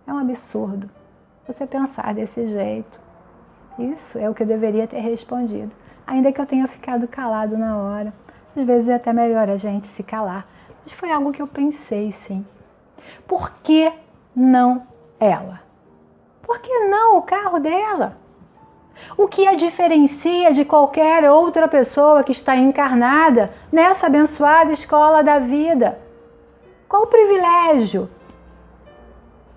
É 0.07 0.11
um 0.11 0.17
absurdo 0.17 0.89
você 1.47 1.67
pensar 1.67 2.13
desse 2.15 2.47
jeito. 2.47 2.99
Isso 3.77 4.17
é 4.17 4.27
o 4.27 4.33
que 4.33 4.41
eu 4.41 4.47
deveria 4.47 4.87
ter 4.87 4.99
respondido, 4.99 5.73
ainda 6.05 6.31
que 6.31 6.41
eu 6.41 6.45
tenha 6.45 6.67
ficado 6.67 7.07
calado 7.07 7.55
na 7.57 7.77
hora. 7.77 8.13
Às 8.55 8.63
vezes 8.63 8.89
é 8.89 8.95
até 8.95 9.13
melhor 9.13 9.49
a 9.49 9.57
gente 9.57 9.85
se 9.85 10.01
calar, 10.01 10.47
mas 10.83 10.91
foi 10.91 11.11
algo 11.11 11.31
que 11.31 11.41
eu 11.41 11.47
pensei, 11.47 12.11
sim. 12.11 12.45
Por 13.27 13.51
que 13.61 13.93
não 14.35 14.87
ela? 15.19 15.61
Por 16.41 16.59
que 16.59 16.87
não 16.87 17.17
o 17.17 17.21
carro 17.21 17.59
dela? 17.59 18.17
O 19.15 19.27
que 19.27 19.47
a 19.47 19.55
diferencia 19.55 20.51
de 20.51 20.65
qualquer 20.65 21.29
outra 21.29 21.67
pessoa 21.67 22.23
que 22.23 22.31
está 22.31 22.55
encarnada 22.55 23.53
nessa 23.71 24.07
abençoada 24.07 24.71
escola 24.71 25.23
da 25.23 25.37
vida? 25.37 26.08
Qual 26.89 27.03
o 27.03 27.07
privilégio 27.07 28.09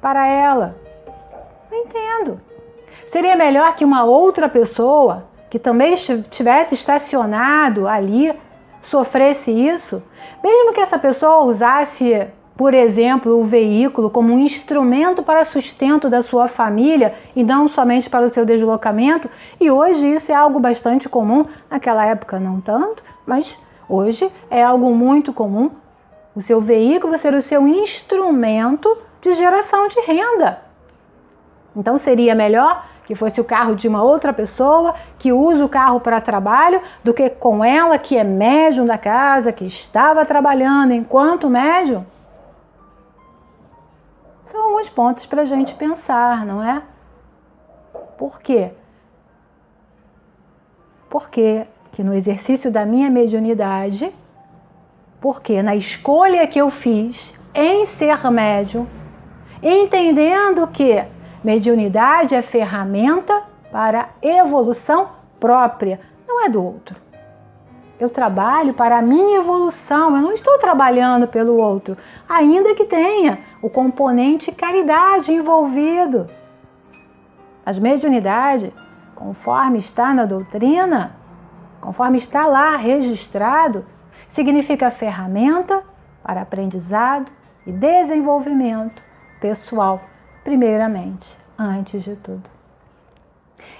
para 0.02 0.26
ela? 0.26 0.76
Não 1.70 1.78
entendo. 1.78 2.38
Seria 3.08 3.34
melhor 3.34 3.74
que 3.74 3.86
uma 3.86 4.04
outra 4.04 4.50
pessoa 4.50 5.24
que 5.48 5.58
também 5.58 5.94
estivesse 5.94 6.74
estacionado 6.74 7.88
ali 7.88 8.38
sofresse 8.82 9.50
isso? 9.50 10.02
Mesmo 10.44 10.74
que 10.74 10.80
essa 10.80 10.98
pessoa 10.98 11.44
usasse, 11.44 12.28
por 12.54 12.74
exemplo, 12.74 13.40
o 13.40 13.44
veículo 13.44 14.10
como 14.10 14.34
um 14.34 14.38
instrumento 14.38 15.22
para 15.22 15.46
sustento 15.46 16.10
da 16.10 16.20
sua 16.20 16.46
família 16.48 17.14
e 17.34 17.42
não 17.42 17.66
somente 17.66 18.10
para 18.10 18.26
o 18.26 18.28
seu 18.28 18.44
deslocamento, 18.44 19.30
e 19.58 19.70
hoje 19.70 20.06
isso 20.06 20.30
é 20.30 20.34
algo 20.34 20.60
bastante 20.60 21.08
comum, 21.08 21.46
naquela 21.70 22.04
época 22.04 22.38
não 22.38 22.60
tanto, 22.60 23.02
mas 23.24 23.58
hoje 23.88 24.30
é 24.50 24.62
algo 24.62 24.94
muito 24.94 25.32
comum 25.32 25.70
o 26.34 26.40
seu 26.40 26.60
veículo 26.60 27.16
ser 27.18 27.34
o 27.34 27.42
seu 27.42 27.66
instrumento 27.66 28.96
de 29.20 29.34
geração 29.34 29.86
de 29.86 30.00
renda. 30.00 30.62
Então 31.76 31.96
seria 31.96 32.34
melhor 32.34 32.86
que 33.04 33.14
fosse 33.14 33.40
o 33.40 33.44
carro 33.44 33.74
de 33.74 33.88
uma 33.88 34.02
outra 34.02 34.32
pessoa 34.32 34.94
que 35.18 35.32
usa 35.32 35.64
o 35.64 35.68
carro 35.68 36.00
para 36.00 36.20
trabalho 36.20 36.80
do 37.02 37.12
que 37.12 37.28
com 37.28 37.64
ela 37.64 37.98
que 37.98 38.16
é 38.16 38.24
médium 38.24 38.84
da 38.84 38.96
casa, 38.96 39.52
que 39.52 39.64
estava 39.64 40.24
trabalhando 40.24 40.92
enquanto 40.92 41.50
médium? 41.50 42.06
São 44.46 44.64
alguns 44.64 44.88
pontos 44.88 45.26
para 45.26 45.42
a 45.42 45.46
gente 45.46 45.74
pensar, 45.74 46.44
não 46.44 46.62
é? 46.62 46.82
Por 48.16 48.40
quê? 48.40 48.72
Porque 51.08 51.66
que 51.92 52.02
no 52.02 52.14
exercício 52.14 52.70
da 52.70 52.86
minha 52.86 53.10
mediunidade 53.10 54.14
porque 55.22 55.62
na 55.62 55.76
escolha 55.76 56.48
que 56.48 56.60
eu 56.60 56.68
fiz 56.68 57.32
em 57.54 57.86
ser 57.86 58.28
médium, 58.28 58.88
entendendo 59.62 60.66
que 60.66 61.04
mediunidade 61.44 62.34
é 62.34 62.42
ferramenta 62.42 63.44
para 63.70 64.08
evolução 64.20 65.10
própria, 65.38 66.00
não 66.26 66.44
é 66.44 66.48
do 66.48 66.62
outro. 66.62 66.96
Eu 68.00 68.10
trabalho 68.10 68.74
para 68.74 68.98
a 68.98 69.02
minha 69.02 69.38
evolução, 69.38 70.16
eu 70.16 70.20
não 70.20 70.32
estou 70.32 70.58
trabalhando 70.58 71.28
pelo 71.28 71.56
outro, 71.56 71.96
ainda 72.28 72.74
que 72.74 72.84
tenha 72.84 73.38
o 73.62 73.70
componente 73.70 74.50
caridade 74.50 75.32
envolvido. 75.32 76.26
As 77.64 77.78
mediunidade, 77.78 78.74
conforme 79.14 79.78
está 79.78 80.12
na 80.12 80.24
doutrina, 80.24 81.14
conforme 81.80 82.18
está 82.18 82.44
lá 82.46 82.76
registrado, 82.76 83.86
significa 84.32 84.90
ferramenta 84.90 85.84
para 86.22 86.40
aprendizado 86.40 87.30
e 87.66 87.70
desenvolvimento 87.70 89.02
pessoal, 89.40 90.00
primeiramente, 90.42 91.38
antes 91.58 92.02
de 92.02 92.16
tudo. 92.16 92.42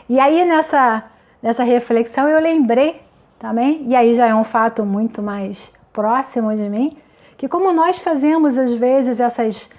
E 0.09 0.21
aí 0.21 0.44
nessa, 0.44 1.04
nessa 1.42 1.64
reflexão 1.64 2.28
eu 2.28 2.38
lembrei 2.38 3.02
também, 3.38 3.85
e 3.88 3.97
aí 3.97 4.14
já 4.14 4.26
é 4.26 4.35
um 4.35 4.44
fato 4.44 4.85
muito 4.85 5.23
mais 5.23 5.73
próximo 5.92 6.54
de 6.54 6.68
mim, 6.68 6.99
que 7.38 7.49
como 7.49 7.73
nós 7.73 7.99
fazemos 7.99 8.56
às 8.56 8.73
vezes 8.75 9.18
essas 9.21 9.71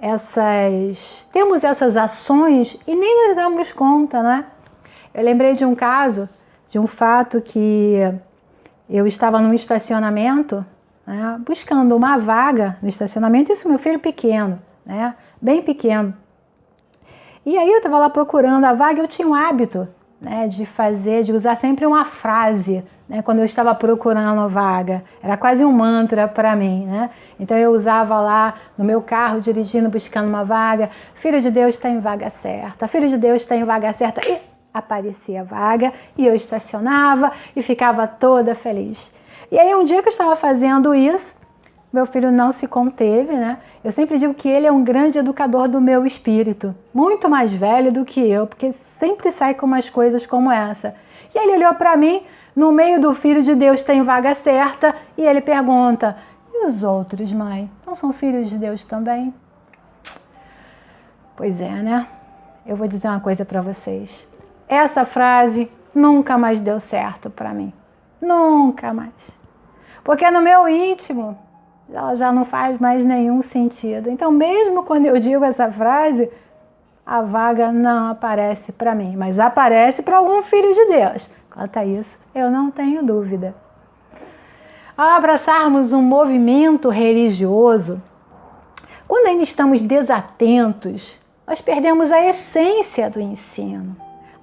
essas 0.00 1.28
temos 1.32 1.64
essas 1.64 1.96
ações 1.96 2.78
e 2.86 2.94
nem 2.94 3.26
nos 3.26 3.34
damos 3.34 3.72
conta, 3.72 4.22
né? 4.22 4.44
Eu 5.12 5.24
lembrei 5.24 5.56
de 5.56 5.64
um 5.64 5.74
caso, 5.74 6.28
de 6.70 6.78
um 6.78 6.86
fato 6.86 7.40
que 7.40 7.96
eu 8.88 9.06
estava 9.06 9.40
num 9.40 9.52
estacionamento, 9.52 10.64
né, 11.06 11.40
buscando 11.46 11.94
uma 11.94 12.16
vaga 12.16 12.76
no 12.82 12.88
estacionamento, 12.88 13.52
isso 13.52 13.68
meu 13.68 13.78
filho 13.78 13.98
pequeno, 13.98 14.60
né, 14.84 15.14
bem 15.40 15.62
pequeno. 15.62 16.14
E 17.44 17.56
aí 17.56 17.70
eu 17.70 17.78
estava 17.78 17.98
lá 17.98 18.10
procurando 18.10 18.64
a 18.64 18.74
vaga, 18.74 19.00
eu 19.00 19.08
tinha 19.08 19.26
um 19.26 19.34
hábito 19.34 19.88
né, 20.20 20.48
de 20.48 20.66
fazer, 20.66 21.22
de 21.22 21.32
usar 21.32 21.56
sempre 21.56 21.86
uma 21.86 22.04
frase 22.04 22.84
né, 23.08 23.22
quando 23.22 23.38
eu 23.38 23.44
estava 23.44 23.74
procurando 23.74 24.40
a 24.40 24.46
vaga. 24.46 25.02
Era 25.22 25.36
quase 25.36 25.64
um 25.64 25.72
mantra 25.72 26.28
para 26.28 26.54
mim, 26.54 26.84
né? 26.86 27.10
Então 27.40 27.56
eu 27.56 27.70
usava 27.70 28.20
lá 28.20 28.54
no 28.76 28.84
meu 28.84 29.00
carro, 29.00 29.40
dirigindo, 29.40 29.88
buscando 29.88 30.28
uma 30.28 30.44
vaga. 30.44 30.90
Filho 31.14 31.40
de 31.40 31.50
Deus 31.50 31.74
está 31.74 31.88
em 31.88 32.00
vaga 32.00 32.28
certa. 32.28 32.86
Filho 32.86 33.08
de 33.08 33.16
Deus 33.16 33.42
está 33.42 33.56
em 33.56 33.64
vaga 33.64 33.92
certa. 33.92 34.20
E 34.28 34.38
aparecia 34.78 35.44
vaga 35.44 35.92
e 36.16 36.26
eu 36.26 36.34
estacionava 36.34 37.32
e 37.54 37.62
ficava 37.62 38.06
toda 38.06 38.54
feliz. 38.54 39.12
E 39.50 39.58
aí 39.58 39.74
um 39.74 39.84
dia 39.84 40.02
que 40.02 40.08
eu 40.08 40.12
estava 40.12 40.36
fazendo 40.36 40.94
isso, 40.94 41.36
meu 41.92 42.04
filho 42.04 42.30
não 42.30 42.52
se 42.52 42.66
conteve, 42.66 43.32
né? 43.32 43.58
Eu 43.82 43.90
sempre 43.90 44.18
digo 44.18 44.34
que 44.34 44.48
ele 44.48 44.66
é 44.66 44.72
um 44.72 44.84
grande 44.84 45.18
educador 45.18 45.68
do 45.68 45.80
meu 45.80 46.04
espírito, 46.04 46.74
muito 46.92 47.30
mais 47.30 47.52
velho 47.52 47.90
do 47.90 48.04
que 48.04 48.20
eu, 48.20 48.46
porque 48.46 48.72
sempre 48.72 49.30
sai 49.30 49.54
com 49.54 49.64
umas 49.64 49.88
coisas 49.88 50.26
como 50.26 50.50
essa. 50.50 50.94
E 51.34 51.38
ele 51.38 51.56
olhou 51.56 51.74
para 51.74 51.96
mim, 51.96 52.22
no 52.54 52.72
meio 52.72 53.00
do 53.00 53.14
filho 53.14 53.42
de 53.42 53.54
Deus 53.54 53.82
tem 53.82 54.02
vaga 54.02 54.34
certa, 54.34 54.94
e 55.16 55.22
ele 55.22 55.40
pergunta: 55.40 56.16
"E 56.52 56.66
os 56.66 56.82
outros, 56.82 57.32
mãe? 57.32 57.70
Não 57.86 57.94
são 57.94 58.12
filhos 58.12 58.50
de 58.50 58.58
Deus 58.58 58.84
também?" 58.84 59.32
Pois 61.36 61.60
é, 61.60 61.70
né? 61.70 62.06
Eu 62.66 62.76
vou 62.76 62.86
dizer 62.86 63.08
uma 63.08 63.20
coisa 63.20 63.44
para 63.46 63.62
vocês. 63.62 64.28
Essa 64.68 65.04
frase 65.04 65.70
nunca 65.94 66.36
mais 66.36 66.60
deu 66.60 66.78
certo 66.78 67.30
para 67.30 67.54
mim. 67.54 67.72
Nunca 68.20 68.92
mais. 68.92 69.38
Porque 70.04 70.30
no 70.30 70.40
meu 70.40 70.68
íntimo 70.68 71.38
ela 71.92 72.14
já 72.16 72.30
não 72.30 72.44
faz 72.44 72.78
mais 72.78 73.04
nenhum 73.04 73.40
sentido. 73.40 74.10
Então, 74.10 74.30
mesmo 74.30 74.82
quando 74.82 75.06
eu 75.06 75.18
digo 75.18 75.44
essa 75.44 75.70
frase, 75.72 76.30
a 77.04 77.22
vaga 77.22 77.72
não 77.72 78.10
aparece 78.10 78.72
para 78.72 78.94
mim, 78.94 79.16
mas 79.16 79.38
aparece 79.38 80.02
para 80.02 80.18
algum 80.18 80.42
filho 80.42 80.74
de 80.74 80.84
Deus. 80.86 81.30
Quanto 81.50 81.78
a 81.78 81.84
isso, 81.84 82.18
eu 82.34 82.50
não 82.50 82.70
tenho 82.70 83.02
dúvida. 83.02 83.54
Ao 84.96 85.10
abraçarmos 85.10 85.92
um 85.92 86.02
movimento 86.02 86.90
religioso, 86.90 88.02
quando 89.06 89.28
ainda 89.28 89.42
estamos 89.42 89.80
desatentos, 89.80 91.18
nós 91.46 91.62
perdemos 91.62 92.12
a 92.12 92.20
essência 92.26 93.08
do 93.08 93.20
ensino, 93.20 93.96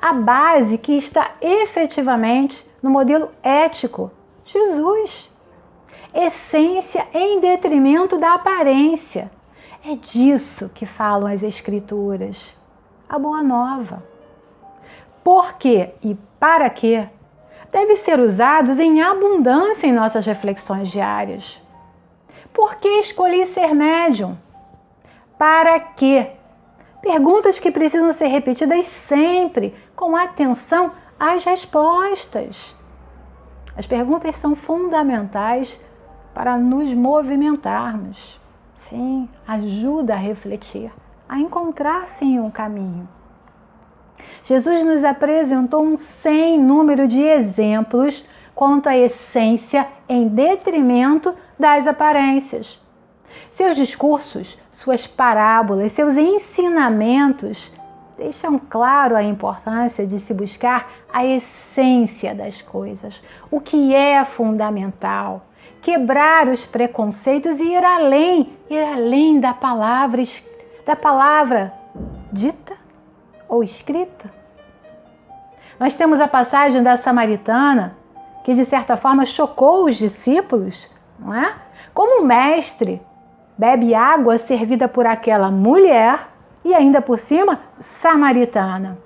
a 0.05 0.13
base 0.13 0.77
que 0.77 0.95
está 0.95 1.31
efetivamente 1.41 2.63
no 2.79 2.91
modelo 2.91 3.31
ético, 3.41 4.11
Jesus 4.45 5.33
essência 6.13 7.07
em 7.11 7.39
detrimento 7.39 8.15
da 8.15 8.35
aparência. 8.35 9.31
É 9.83 9.95
disso 9.95 10.69
que 10.75 10.85
falam 10.85 11.27
as 11.27 11.41
Escrituras. 11.41 12.55
A 13.09 13.17
Boa 13.17 13.41
Nova. 13.41 14.03
Por 15.23 15.53
quê 15.53 15.95
e 16.03 16.13
para 16.39 16.69
quê? 16.69 17.09
Deve 17.71 17.95
ser 17.95 18.19
usados 18.19 18.79
em 18.79 19.01
abundância 19.01 19.87
em 19.87 19.91
nossas 19.91 20.23
reflexões 20.23 20.91
diárias. 20.91 21.59
Por 22.53 22.75
que 22.75 22.87
escolhi 22.99 23.47
ser 23.47 23.73
médium? 23.73 24.37
Para 25.35 25.79
quê? 25.79 26.34
Perguntas 27.05 27.59
que 27.59 27.69
precisam 27.69 28.11
ser 28.11 28.25
repetidas 28.29 28.85
sempre, 28.85 29.75
com 29.95 30.15
atenção 30.15 30.91
às 31.19 31.45
respostas. 31.45 32.75
As 33.77 33.85
perguntas 33.85 34.35
são 34.37 34.55
fundamentais 34.55 35.79
para 36.33 36.57
nos 36.57 36.91
movimentarmos. 36.95 38.41
Sim, 38.73 39.29
ajuda 39.47 40.15
a 40.15 40.17
refletir, 40.17 40.91
a 41.29 41.37
encontrar-se 41.37 42.25
em 42.25 42.39
um 42.39 42.49
caminho. 42.49 43.07
Jesus 44.43 44.83
nos 44.83 45.03
apresentou 45.03 45.83
um 45.83 45.97
sem 45.97 46.59
número 46.59 47.07
de 47.07 47.21
exemplos 47.21 48.25
quanto 48.55 48.89
à 48.89 48.97
essência 48.97 49.87
em 50.09 50.27
detrimento 50.27 51.35
das 51.59 51.85
aparências. 51.85 52.81
Seus 53.51 53.75
discursos, 53.75 54.57
suas 54.75 55.07
parábolas, 55.07 55.93
seus 55.93 56.17
ensinamentos 56.17 57.71
deixam 58.17 58.59
claro 58.59 59.15
a 59.15 59.23
importância 59.23 60.05
de 60.05 60.19
se 60.19 60.33
buscar 60.33 60.89
a 61.11 61.25
essência 61.25 62.35
das 62.35 62.61
coisas, 62.61 63.23
o 63.49 63.59
que 63.59 63.95
é 63.95 64.23
fundamental, 64.23 65.45
quebrar 65.81 66.47
os 66.47 66.65
preconceitos 66.65 67.59
e 67.59 67.73
ir 67.73 67.83
além, 67.83 68.53
ir 68.69 68.83
além 68.83 69.39
da 69.39 69.53
palavra, 69.53 70.21
da 70.85 70.95
palavra 70.95 71.73
dita 72.31 72.73
ou 73.47 73.63
escrita. 73.63 74.31
Nós 75.79 75.95
temos 75.95 76.19
a 76.19 76.27
passagem 76.27 76.83
da 76.83 76.95
samaritana 76.97 77.97
que 78.43 78.53
de 78.53 78.63
certa 78.63 78.95
forma 78.95 79.25
chocou 79.25 79.85
os 79.85 79.95
discípulos, 79.95 80.89
não 81.17 81.33
é? 81.33 81.55
Como 81.93 82.23
mestre 82.25 83.01
bebe 83.57 83.93
água 83.93 84.37
servida 84.37 84.87
por 84.87 85.05
aquela 85.05 85.49
mulher 85.49 86.29
e 86.63 86.73
ainda 86.73 87.01
por 87.01 87.19
cima 87.19 87.59
samaritana. 87.79 88.97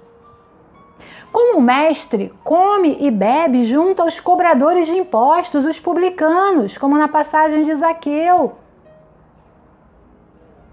Como 1.32 1.60
o 1.60 1.62
mestre 1.62 2.34
come 2.44 2.98
e 3.00 3.12
bebe 3.12 3.64
junto 3.64 4.02
aos 4.02 4.20
cobradores 4.20 4.88
de 4.88 4.98
impostos, 4.98 5.66
os 5.66 5.80
publicanos, 5.80 6.78
como 6.78 6.98
na 6.98 7.08
passagem 7.08 7.64
de 7.64 7.76
Zaqueu. 7.76 8.56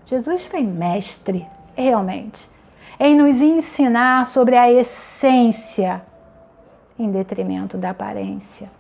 Jesus 0.06 0.46
foi 0.46 0.62
mestre, 0.62 1.46
realmente, 1.74 2.48
em 2.98 3.14
nos 3.14 3.42
ensinar 3.42 4.26
sobre 4.26 4.56
a 4.56 4.70
essência 4.70 6.02
em 6.98 7.10
detrimento 7.10 7.76
da 7.76 7.90
aparência. 7.90 8.70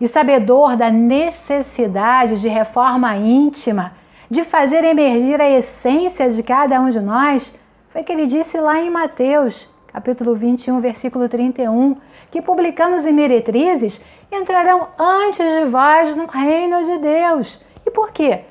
E 0.00 0.06
sabedor 0.06 0.76
da 0.76 0.90
necessidade 0.90 2.40
de 2.40 2.48
reforma 2.48 3.16
íntima, 3.16 3.92
de 4.32 4.44
fazer 4.44 4.82
emergir 4.82 5.38
a 5.42 5.50
essência 5.50 6.30
de 6.30 6.42
cada 6.42 6.80
um 6.80 6.88
de 6.88 7.00
nós, 7.00 7.54
foi 7.90 8.02
que 8.02 8.10
ele 8.10 8.24
disse 8.24 8.58
lá 8.58 8.80
em 8.80 8.88
Mateus 8.88 9.68
capítulo 9.88 10.34
21, 10.34 10.80
versículo 10.80 11.28
31, 11.28 11.98
que 12.30 12.40
publicanos 12.40 13.04
e 13.04 13.12
meretrizes 13.12 14.00
entrarão 14.30 14.88
antes 14.98 15.44
de 15.44 15.66
vós 15.66 16.16
no 16.16 16.24
reino 16.24 16.82
de 16.82 16.96
Deus. 16.96 17.60
E 17.84 17.90
por 17.90 18.10
quê? 18.10 18.46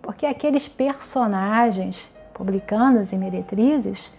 Porque 0.00 0.26
aqueles 0.26 0.68
personagens, 0.68 2.12
publicanos 2.32 3.10
e 3.10 3.16
meretrizes, 3.16 4.12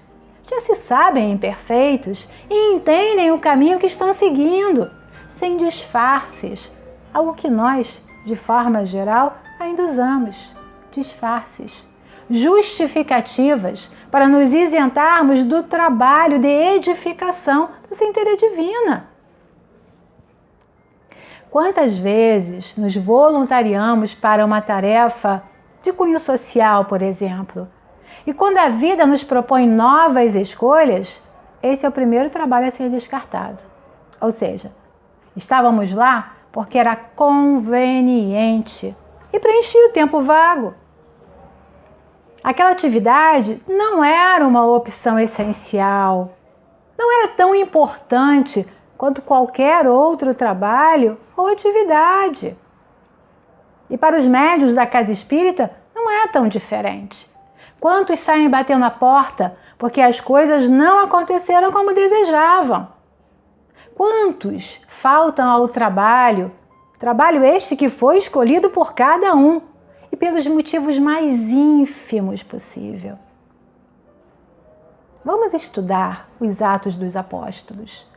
já 0.46 0.60
se 0.60 0.76
sabem 0.76 1.32
imperfeitos 1.32 2.28
e 2.50 2.76
entendem 2.76 3.32
o 3.32 3.40
caminho 3.40 3.80
que 3.80 3.86
estão 3.86 4.12
seguindo, 4.12 4.92
sem 5.30 5.56
disfarces, 5.56 6.70
algo 7.14 7.34
que 7.34 7.50
nós, 7.50 8.04
de 8.26 8.36
forma 8.36 8.84
geral, 8.84 9.38
ainda 9.64 9.84
usamos 9.84 10.54
disfarces 10.92 11.88
justificativas 12.30 13.92
para 14.10 14.28
nos 14.28 14.54
isentarmos 14.54 15.44
do 15.44 15.64
trabalho 15.64 16.40
de 16.40 16.48
edificação 16.48 17.70
da 17.90 17.96
centelha 17.96 18.38
divina. 18.38 19.10
Quantas 21.50 21.98
vezes 21.98 22.76
nos 22.78 22.96
voluntariamos 22.96 24.16
para 24.16 24.46
uma 24.46 24.62
tarefa 24.62 25.44
de 25.84 25.94
cunho 25.94 26.20
social, 26.20 26.86
por 26.86 27.02
exemplo? 27.02 27.68
E 28.26 28.34
quando 28.34 28.58
a 28.58 28.70
vida 28.70 29.06
nos 29.06 29.24
propõe 29.24 29.68
novas 29.68 30.34
escolhas, 30.34 31.22
esse 31.62 31.86
é 31.86 31.90
o 31.90 31.92
primeiro 31.92 32.30
trabalho 32.30 32.68
a 32.68 32.72
ser 32.72 32.90
descartado. 32.90 33.62
Ou 34.20 34.32
seja, 34.32 34.72
estávamos 35.36 35.92
lá 35.92 36.38
porque 36.52 36.78
era 36.78 36.96
conveniente 36.96 38.96
e 39.34 39.40
preenchia 39.40 39.88
o 39.88 39.92
tempo 39.92 40.22
vago. 40.22 40.76
Aquela 42.44 42.70
atividade 42.70 43.62
não 43.68 44.04
era 44.04 44.46
uma 44.46 44.66
opção 44.66 45.18
essencial, 45.18 46.38
não 46.98 47.12
era 47.20 47.30
tão 47.30 47.56
importante 47.56 48.66
quanto 48.96 49.22
qualquer 49.22 49.88
outro 49.88 50.36
trabalho 50.36 51.18
ou 51.36 51.48
atividade. 51.48 52.56
E 53.90 53.98
para 53.98 54.18
os 54.18 54.28
médios 54.28 54.74
da 54.76 54.86
casa 54.86 55.12
espírita, 55.12 55.72
não 55.96 56.10
é 56.10 56.28
tão 56.28 56.48
diferente. 56.48 57.30
Quantos 57.80 58.20
saem 58.20 58.50
batendo 58.50 58.86
a 58.86 58.92
porta 58.92 59.58
porque 59.78 60.00
as 60.00 60.22
coisas 60.22 60.70
não 60.70 61.00
aconteceram 61.00 61.72
como 61.72 61.94
desejavam? 61.94 62.88
Quantos 63.96 64.82
faltam 64.88 65.50
ao 65.50 65.68
trabalho? 65.68 66.52
Trabalho 67.04 67.44
este 67.44 67.76
que 67.76 67.90
foi 67.90 68.18
escolhido 68.18 68.70
por 68.70 68.94
cada 68.94 69.36
um 69.36 69.62
e 70.10 70.16
pelos 70.16 70.48
motivos 70.48 70.98
mais 70.98 71.50
ínfimos 71.50 72.44
possível. 72.44 73.20
Vamos 75.26 75.54
estudar 75.54 76.30
os 76.40 76.62
Atos 76.62 76.96
dos 76.96 77.18
Apóstolos, 77.18 78.08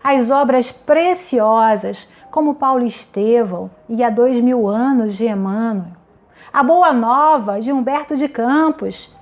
as 0.00 0.30
obras 0.30 0.70
preciosas 0.70 2.08
como 2.30 2.54
Paulo 2.54 2.86
Estevão 2.86 3.68
e 3.88 4.04
há 4.04 4.10
dois 4.10 4.40
mil 4.40 4.68
anos 4.68 5.16
de 5.16 5.26
Emmanuel, 5.26 5.96
a 6.52 6.62
Boa 6.62 6.92
Nova 6.92 7.60
de 7.60 7.72
Humberto 7.72 8.14
de 8.14 8.28
Campos, 8.28 9.12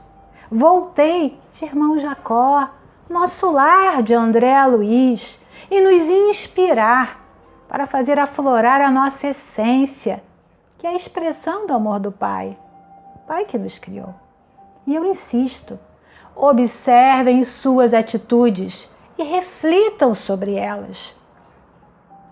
Voltei 0.51 1.41
de 1.55 1.65
Irmão 1.65 1.99
Jacó, 1.99 2.69
Nosso 3.09 3.51
Lar 3.51 4.03
de 4.03 4.13
André 4.13 4.67
Luiz, 4.67 5.41
e 5.71 5.81
nos 5.81 6.03
inspirar 6.03 7.24
para 7.75 7.89
fazer 7.89 8.21
aflorar 8.21 8.81
a 8.81 8.89
nossa 8.89 9.27
essência, 9.27 10.23
que 10.79 10.87
é 10.87 10.91
a 10.91 10.95
expressão 10.95 11.67
do 11.67 11.73
amor 11.73 11.99
do 11.99 12.13
Pai, 12.13 12.57
o 13.17 13.19
Pai 13.27 13.45
que 13.47 13.59
nos 13.59 13.81
criou. 13.81 14.15
E 14.87 14.95
eu 14.95 15.05
insisto, 15.05 15.77
observem 16.37 17.43
suas 17.43 17.93
atitudes 17.93 18.89
e 19.19 19.25
reflitam 19.25 20.15
sobre 20.15 20.55
elas. 20.55 21.17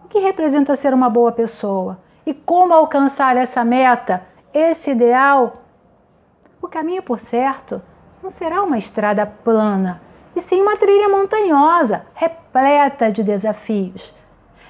O 0.05 0.09
que 0.09 0.21
representa 0.21 0.77
ser 0.77 0.95
uma 0.95 1.11
boa 1.11 1.33
pessoa 1.33 1.99
e 2.25 2.33
como 2.33 2.73
alcançar 2.73 3.37
essa 3.37 3.65
meta, 3.65 4.25
esse 4.55 4.93
ideal? 4.93 5.57
O 6.63 6.69
caminho, 6.69 7.03
por 7.03 7.19
certo, 7.19 7.83
não 8.23 8.31
será 8.31 8.63
uma 8.63 8.79
estrada 8.79 9.27
plana 9.27 10.01
e 10.37 10.41
sim 10.41 10.63
uma 10.63 10.77
trilha 10.77 11.09
montanhosa, 11.09 12.07
repleta 12.15 13.11
de 13.11 13.25
desafios. 13.25 14.15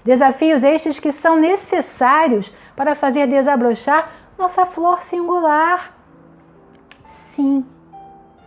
Desafios 0.05 0.63
estes 0.63 0.99
que 0.99 1.13
são 1.13 1.37
necessários 1.37 2.53
para 2.75 2.95
fazer 2.95 3.27
desabrochar 3.27 4.11
nossa 4.39 4.67
flor 4.67 5.03
singular. 5.03 5.95
Sim, 7.07 7.65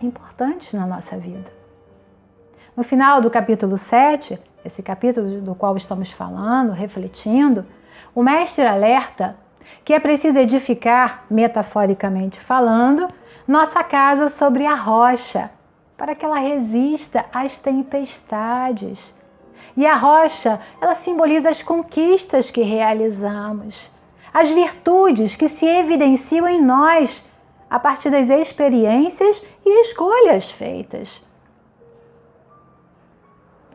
importantes 0.01 0.73
na 0.73 0.85
nossa 0.85 1.17
vida. 1.17 1.51
No 2.75 2.83
final 2.83 3.21
do 3.21 3.29
capítulo 3.29 3.77
7, 3.77 4.37
esse 4.65 4.83
capítulo 4.83 5.39
do 5.41 5.55
qual 5.55 5.77
estamos 5.77 6.11
falando, 6.11 6.71
refletindo, 6.73 7.65
o 8.13 8.21
mestre 8.21 8.65
alerta 8.65 9.37
que 9.83 9.93
é 9.93 9.99
preciso 9.99 10.39
edificar, 10.39 11.25
metaforicamente 11.29 12.39
falando, 12.39 13.07
nossa 13.47 13.83
casa 13.83 14.29
sobre 14.29 14.65
a 14.65 14.73
rocha, 14.73 15.51
para 15.95 16.15
que 16.15 16.25
ela 16.25 16.39
resista 16.39 17.25
às 17.31 17.57
tempestades. 17.57 19.13
E 19.77 19.85
a 19.85 19.95
rocha, 19.95 20.59
ela 20.79 20.95
simboliza 20.95 21.49
as 21.49 21.61
conquistas 21.61 22.49
que 22.49 22.61
realizamos, 22.61 23.91
as 24.33 24.51
virtudes 24.51 25.35
que 25.35 25.49
se 25.49 25.65
evidenciam 25.65 26.47
em 26.47 26.61
nós 26.61 27.25
a 27.69 27.79
partir 27.79 28.09
das 28.09 28.29
experiências 28.29 29.43
e 29.65 29.81
escolhas 29.81 30.49
feitas. 30.49 31.21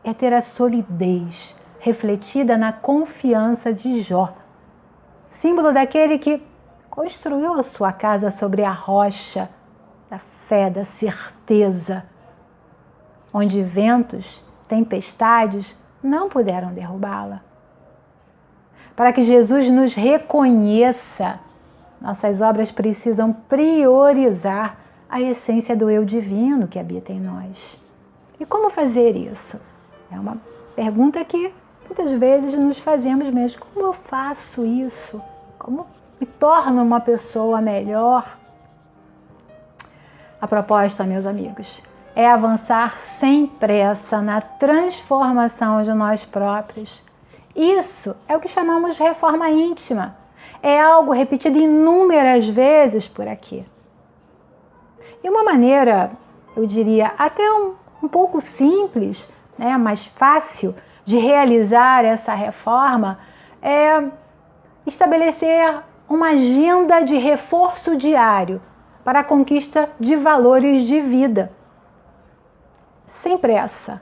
É 0.03 0.13
ter 0.13 0.33
a 0.33 0.41
solidez 0.41 1.55
refletida 1.79 2.57
na 2.57 2.73
confiança 2.73 3.71
de 3.71 4.01
Jó, 4.01 4.33
símbolo 5.29 5.71
daquele 5.71 6.17
que 6.17 6.41
construiu 6.89 7.53
a 7.53 7.63
sua 7.63 7.91
casa 7.91 8.31
sobre 8.31 8.63
a 8.63 8.71
rocha 8.71 9.49
da 10.09 10.17
fé, 10.19 10.69
da 10.69 10.83
certeza, 10.83 12.05
onde 13.33 13.63
ventos, 13.63 14.43
tempestades 14.67 15.75
não 16.03 16.29
puderam 16.29 16.73
derrubá-la. 16.73 17.41
Para 18.95 19.13
que 19.13 19.23
Jesus 19.23 19.69
nos 19.69 19.93
reconheça, 19.93 21.39
nossas 21.99 22.41
obras 22.41 22.71
precisam 22.71 23.31
priorizar 23.31 24.77
a 25.09 25.21
essência 25.21 25.75
do 25.75 25.89
eu 25.89 26.05
divino 26.05 26.67
que 26.67 26.79
habita 26.79 27.11
em 27.11 27.19
nós. 27.19 27.77
E 28.39 28.45
como 28.45 28.69
fazer 28.69 29.15
isso? 29.15 29.59
É 30.11 30.19
uma 30.19 30.37
pergunta 30.75 31.23
que 31.23 31.53
muitas 31.85 32.11
vezes 32.11 32.53
nos 32.53 32.79
fazemos 32.79 33.29
mesmo. 33.29 33.61
Como 33.61 33.85
eu 33.85 33.93
faço 33.93 34.65
isso? 34.65 35.21
Como 35.59 35.85
me 36.19 36.25
torno 36.25 36.81
uma 36.81 36.99
pessoa 36.99 37.61
melhor? 37.61 38.37
A 40.39 40.47
proposta, 40.47 41.03
meus 41.03 41.25
amigos, 41.25 41.83
é 42.15 42.27
avançar 42.27 42.97
sem 42.97 43.45
pressa 43.45 44.21
na 44.21 44.41
transformação 44.41 45.81
de 45.83 45.93
nós 45.93 46.25
próprios. 46.25 47.01
Isso 47.55 48.15
é 48.27 48.35
o 48.35 48.39
que 48.39 48.47
chamamos 48.47 48.95
de 48.95 49.03
reforma 49.03 49.49
íntima. 49.49 50.15
É 50.61 50.79
algo 50.79 51.11
repetido 51.11 51.57
inúmeras 51.57 52.47
vezes 52.47 53.07
por 53.07 53.27
aqui. 53.27 53.65
E 55.23 55.29
uma 55.29 55.43
maneira, 55.43 56.11
eu 56.55 56.65
diria, 56.65 57.13
até 57.17 57.43
um, 57.51 57.73
um 58.03 58.07
pouco 58.07 58.41
simples, 58.41 59.27
né, 59.57 59.77
mais 59.77 60.05
fácil 60.05 60.75
de 61.05 61.17
realizar 61.17 62.05
essa 62.05 62.33
reforma 62.33 63.19
é 63.61 64.03
estabelecer 64.85 65.81
uma 66.09 66.29
agenda 66.29 67.01
de 67.01 67.17
reforço 67.17 67.95
diário 67.95 68.61
para 69.03 69.19
a 69.19 69.23
conquista 69.23 69.89
de 69.99 70.15
valores 70.15 70.83
de 70.83 70.99
vida 70.99 71.51
sem 73.11 73.37
pressa, 73.37 74.01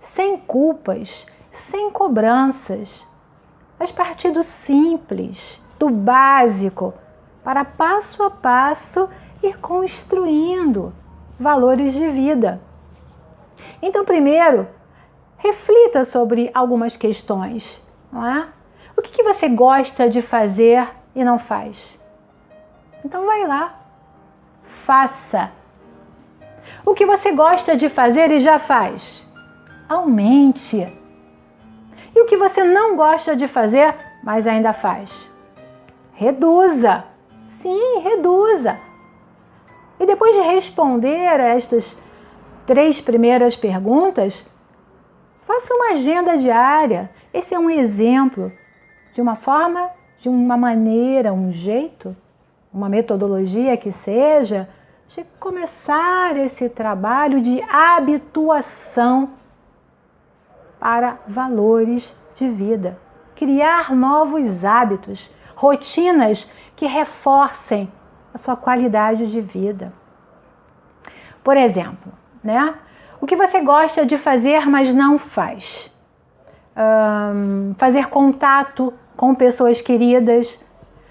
sem 0.00 0.36
culpas, 0.36 1.26
sem 1.50 1.90
cobranças, 1.90 3.06
mas 3.78 3.90
partindo 3.90 4.42
simples, 4.42 5.60
do 5.78 5.88
básico, 5.88 6.92
para 7.42 7.64
passo 7.64 8.22
a 8.22 8.30
passo 8.30 9.08
ir 9.42 9.58
construindo 9.58 10.92
valores 11.40 11.94
de 11.94 12.08
vida. 12.10 12.60
Então, 13.80 14.04
primeiro, 14.04 14.68
reflita 15.38 16.04
sobre 16.04 16.50
algumas 16.52 16.96
questões, 16.96 17.82
não 18.12 18.26
é? 18.26 18.48
O 18.94 19.00
que, 19.00 19.10
que 19.10 19.22
você 19.22 19.48
gosta 19.48 20.10
de 20.10 20.20
fazer 20.20 20.86
e 21.14 21.24
não 21.24 21.38
faz? 21.38 21.98
Então, 23.02 23.24
vai 23.24 23.46
lá, 23.46 23.80
faça 24.64 25.50
o 26.88 26.94
que 26.94 27.04
você 27.04 27.32
gosta 27.32 27.76
de 27.76 27.86
fazer 27.90 28.30
e 28.30 28.40
já 28.40 28.58
faz? 28.58 29.22
Aumente. 29.86 30.90
E 32.16 32.20
o 32.22 32.24
que 32.24 32.34
você 32.34 32.64
não 32.64 32.96
gosta 32.96 33.36
de 33.36 33.46
fazer, 33.46 33.94
mas 34.24 34.46
ainda 34.46 34.72
faz? 34.72 35.30
Reduza. 36.14 37.04
Sim, 37.44 37.98
reduza. 37.98 38.80
E 40.00 40.06
depois 40.06 40.34
de 40.34 40.40
responder 40.40 41.38
a 41.38 41.48
estas 41.48 41.94
três 42.64 43.02
primeiras 43.02 43.54
perguntas, 43.54 44.46
faça 45.42 45.74
uma 45.74 45.92
agenda 45.92 46.38
diária. 46.38 47.10
Esse 47.34 47.54
é 47.54 47.58
um 47.58 47.68
exemplo 47.68 48.50
de 49.12 49.20
uma 49.20 49.36
forma, 49.36 49.90
de 50.18 50.30
uma 50.30 50.56
maneira, 50.56 51.34
um 51.34 51.52
jeito, 51.52 52.16
uma 52.72 52.88
metodologia 52.88 53.76
que 53.76 53.92
seja 53.92 54.70
de 55.08 55.24
começar 55.40 56.36
esse 56.36 56.68
trabalho 56.68 57.40
de 57.40 57.62
habituação 57.62 59.30
para 60.78 61.18
valores 61.26 62.14
de 62.34 62.48
vida, 62.48 62.98
criar 63.34 63.94
novos 63.94 64.64
hábitos, 64.64 65.30
rotinas 65.56 66.48
que 66.76 66.86
reforcem 66.86 67.90
a 68.32 68.38
sua 68.38 68.54
qualidade 68.54 69.30
de 69.30 69.40
vida. 69.40 69.92
Por 71.42 71.56
exemplo, 71.56 72.12
né? 72.44 72.74
O 73.20 73.26
que 73.26 73.34
você 73.34 73.60
gosta 73.60 74.06
de 74.06 74.16
fazer, 74.16 74.66
mas 74.66 74.94
não 74.94 75.18
faz? 75.18 75.90
Um, 76.76 77.74
fazer 77.76 78.08
contato 78.08 78.94
com 79.16 79.34
pessoas 79.34 79.80
queridas. 79.80 80.60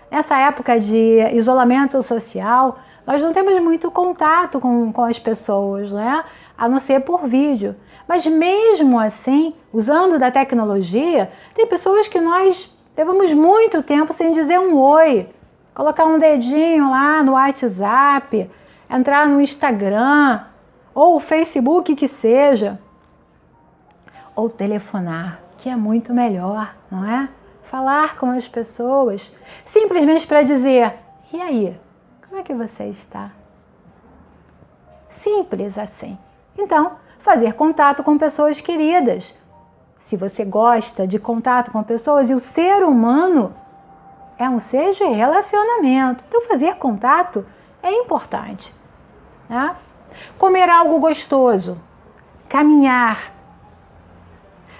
Nessa 0.09 0.37
época 0.37 0.79
de 0.79 1.19
isolamento 1.33 2.01
social, 2.01 2.77
nós 3.07 3.23
não 3.23 3.31
temos 3.31 3.57
muito 3.61 3.89
contato 3.89 4.59
com, 4.59 4.91
com 4.91 5.03
as 5.05 5.17
pessoas, 5.17 5.93
né? 5.93 6.25
A 6.57 6.67
não 6.67 6.77
ser 6.77 6.99
por 6.99 7.25
vídeo. 7.25 7.73
Mas 8.05 8.27
mesmo 8.27 8.99
assim, 8.99 9.53
usando 9.71 10.19
da 10.19 10.29
tecnologia, 10.29 11.31
tem 11.55 11.65
pessoas 11.65 12.09
que 12.09 12.19
nós 12.19 12.77
levamos 12.97 13.31
muito 13.31 13.81
tempo 13.81 14.11
sem 14.11 14.33
dizer 14.33 14.59
um 14.59 14.77
oi, 14.77 15.29
colocar 15.73 16.03
um 16.03 16.19
dedinho 16.19 16.91
lá 16.91 17.23
no 17.23 17.31
WhatsApp, 17.31 18.51
entrar 18.89 19.25
no 19.25 19.39
Instagram 19.39 20.41
ou 20.93 21.15
o 21.15 21.19
Facebook 21.19 21.95
que 21.95 22.09
seja, 22.09 22.77
ou 24.35 24.49
telefonar, 24.49 25.39
que 25.57 25.69
é 25.69 25.77
muito 25.77 26.13
melhor, 26.13 26.75
não 26.91 27.05
é? 27.05 27.29
Falar 27.63 28.17
com 28.17 28.31
as 28.31 28.49
pessoas, 28.49 29.31
simplesmente 29.63 30.27
para 30.27 30.41
dizer: 30.41 30.93
e 31.31 31.41
aí? 31.41 31.86
Como 32.37 32.45
é 32.45 32.49
que 32.49 32.53
você 32.53 32.83
está? 32.83 33.31
Simples 35.09 35.75
assim. 35.75 36.15
Então, 36.55 36.91
fazer 37.17 37.53
contato 37.53 38.03
com 38.03 38.15
pessoas 38.15 38.61
queridas. 38.61 39.33
Se 39.97 40.15
você 40.15 40.45
gosta 40.45 41.07
de 41.07 41.17
contato 41.17 41.71
com 41.71 41.81
pessoas 41.81 42.29
e 42.29 42.35
o 42.35 42.37
ser 42.37 42.83
humano 42.83 43.55
é 44.37 44.47
um 44.47 44.59
ser 44.59 44.91
de 44.91 45.03
relacionamento, 45.03 46.23
então 46.27 46.43
fazer 46.43 46.75
contato 46.75 47.43
é 47.81 47.91
importante. 47.91 48.71
Né? 49.49 49.75
Comer 50.37 50.69
algo 50.69 50.99
gostoso, 50.99 51.81
caminhar. 52.47 53.33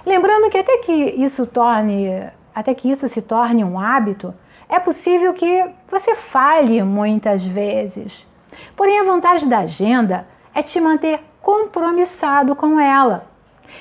Lembrando 0.05 0.51
que 0.51 0.59
até 0.59 0.77
que 0.77 0.93
isso 0.93 1.47
torne, 1.47 2.29
até 2.53 2.75
que 2.75 2.91
isso 2.91 3.07
se 3.07 3.23
torne 3.23 3.63
um 3.63 3.79
hábito, 3.79 4.31
é 4.69 4.79
possível 4.79 5.33
que 5.33 5.65
você 5.89 6.15
falhe 6.15 6.83
muitas 6.83 7.45
vezes. 7.45 8.27
Porém, 8.75 8.99
a 8.99 9.03
vantagem 9.03 9.47
da 9.47 9.59
agenda 9.59 10.27
é 10.53 10.61
te 10.61 10.79
manter 10.79 11.19
compromissado 11.41 12.55
com 12.55 12.79
ela 12.79 13.27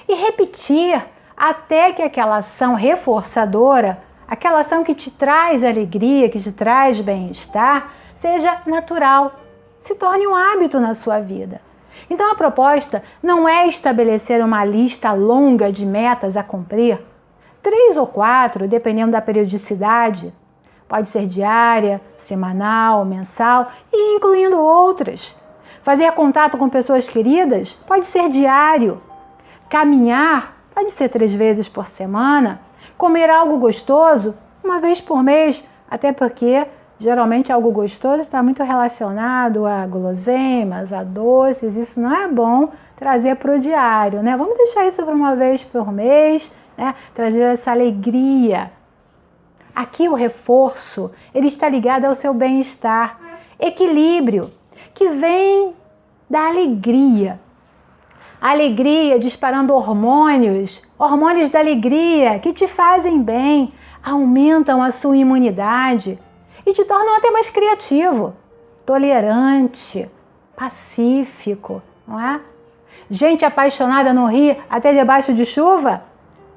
e 0.08 0.14
repetir 0.14 1.02
até 1.36 1.92
que 1.92 2.02
aquela 2.02 2.38
ação 2.38 2.74
reforçadora, 2.74 4.02
aquela 4.28 4.60
ação 4.60 4.84
que 4.84 4.94
te 4.94 5.10
traz 5.10 5.64
alegria, 5.64 6.28
que 6.28 6.40
te 6.40 6.52
traz 6.52 7.00
bem-estar, 7.00 7.92
seja 8.14 8.62
natural, 8.66 9.34
se 9.80 9.94
torne 9.94 10.26
um 10.26 10.34
hábito 10.34 10.80
na 10.80 10.94
sua 10.94 11.20
vida. 11.20 11.60
Então 12.08 12.30
a 12.30 12.34
proposta 12.34 13.02
não 13.22 13.48
é 13.48 13.66
estabelecer 13.66 14.42
uma 14.44 14.64
lista 14.64 15.12
longa 15.12 15.72
de 15.72 15.84
metas 15.84 16.36
a 16.36 16.42
cumprir, 16.42 17.00
três 17.62 17.96
ou 17.96 18.06
quatro, 18.06 18.68
dependendo 18.68 19.12
da 19.12 19.20
periodicidade. 19.20 20.32
Pode 20.88 21.08
ser 21.08 21.26
diária, 21.26 22.00
semanal, 22.16 23.04
mensal 23.04 23.68
e 23.92 24.16
incluindo 24.16 24.58
outras. 24.58 25.34
Fazer 25.82 26.10
contato 26.12 26.56
com 26.56 26.68
pessoas 26.68 27.08
queridas 27.08 27.74
pode 27.86 28.06
ser 28.06 28.28
diário. 28.28 29.00
Caminhar 29.68 30.56
pode 30.74 30.90
ser 30.90 31.08
três 31.08 31.34
vezes 31.34 31.68
por 31.68 31.86
semana. 31.86 32.60
Comer 32.96 33.30
algo 33.30 33.58
gostoso 33.58 34.34
uma 34.62 34.80
vez 34.80 35.00
por 35.00 35.22
mês, 35.22 35.64
até 35.90 36.12
porque 36.12 36.66
geralmente 36.98 37.52
algo 37.52 37.70
gostoso 37.70 38.20
está 38.20 38.42
muito 38.42 38.62
relacionado 38.62 39.66
a 39.66 39.86
guloseimas, 39.86 40.92
a 40.92 41.02
doces. 41.02 41.76
Isso 41.76 42.00
não 42.00 42.14
é 42.14 42.28
bom 42.28 42.70
trazer 42.96 43.36
para 43.36 43.54
o 43.54 43.58
diário, 43.58 44.22
né? 44.22 44.36
Vamos 44.36 44.56
deixar 44.56 44.86
isso 44.86 45.04
para 45.04 45.14
uma 45.14 45.34
vez 45.34 45.64
por 45.64 45.92
mês, 45.92 46.52
né? 46.76 46.94
Trazer 47.14 47.42
essa 47.42 47.72
alegria 47.72 48.70
Aqui 49.76 50.08
o 50.08 50.14
reforço, 50.14 51.10
ele 51.34 51.48
está 51.48 51.68
ligado 51.68 52.06
ao 52.06 52.14
seu 52.14 52.32
bem-estar, 52.32 53.20
equilíbrio, 53.60 54.50
que 54.94 55.10
vem 55.10 55.74
da 56.30 56.46
alegria. 56.46 57.38
Alegria 58.40 59.18
disparando 59.18 59.74
hormônios, 59.74 60.82
hormônios 60.98 61.50
da 61.50 61.58
alegria 61.58 62.38
que 62.38 62.54
te 62.54 62.66
fazem 62.66 63.20
bem, 63.22 63.70
aumentam 64.02 64.82
a 64.82 64.90
sua 64.90 65.14
imunidade 65.14 66.18
e 66.64 66.72
te 66.72 66.82
tornam 66.82 67.14
até 67.14 67.30
mais 67.30 67.50
criativo, 67.50 68.34
tolerante, 68.86 70.10
pacífico, 70.56 71.82
não 72.08 72.18
é? 72.18 72.40
Gente 73.10 73.44
apaixonada 73.44 74.14
no 74.14 74.24
rio 74.24 74.56
até 74.70 74.94
debaixo 74.94 75.34
de 75.34 75.44
chuva? 75.44 76.02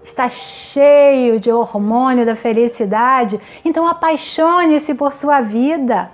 Está 0.09 0.27
cheio 0.27 1.39
de 1.39 1.51
hormônio 1.51 2.25
da 2.25 2.35
felicidade, 2.35 3.39
então 3.63 3.87
apaixone-se 3.87 4.93
por 4.95 5.13
sua 5.13 5.41
vida. 5.41 6.11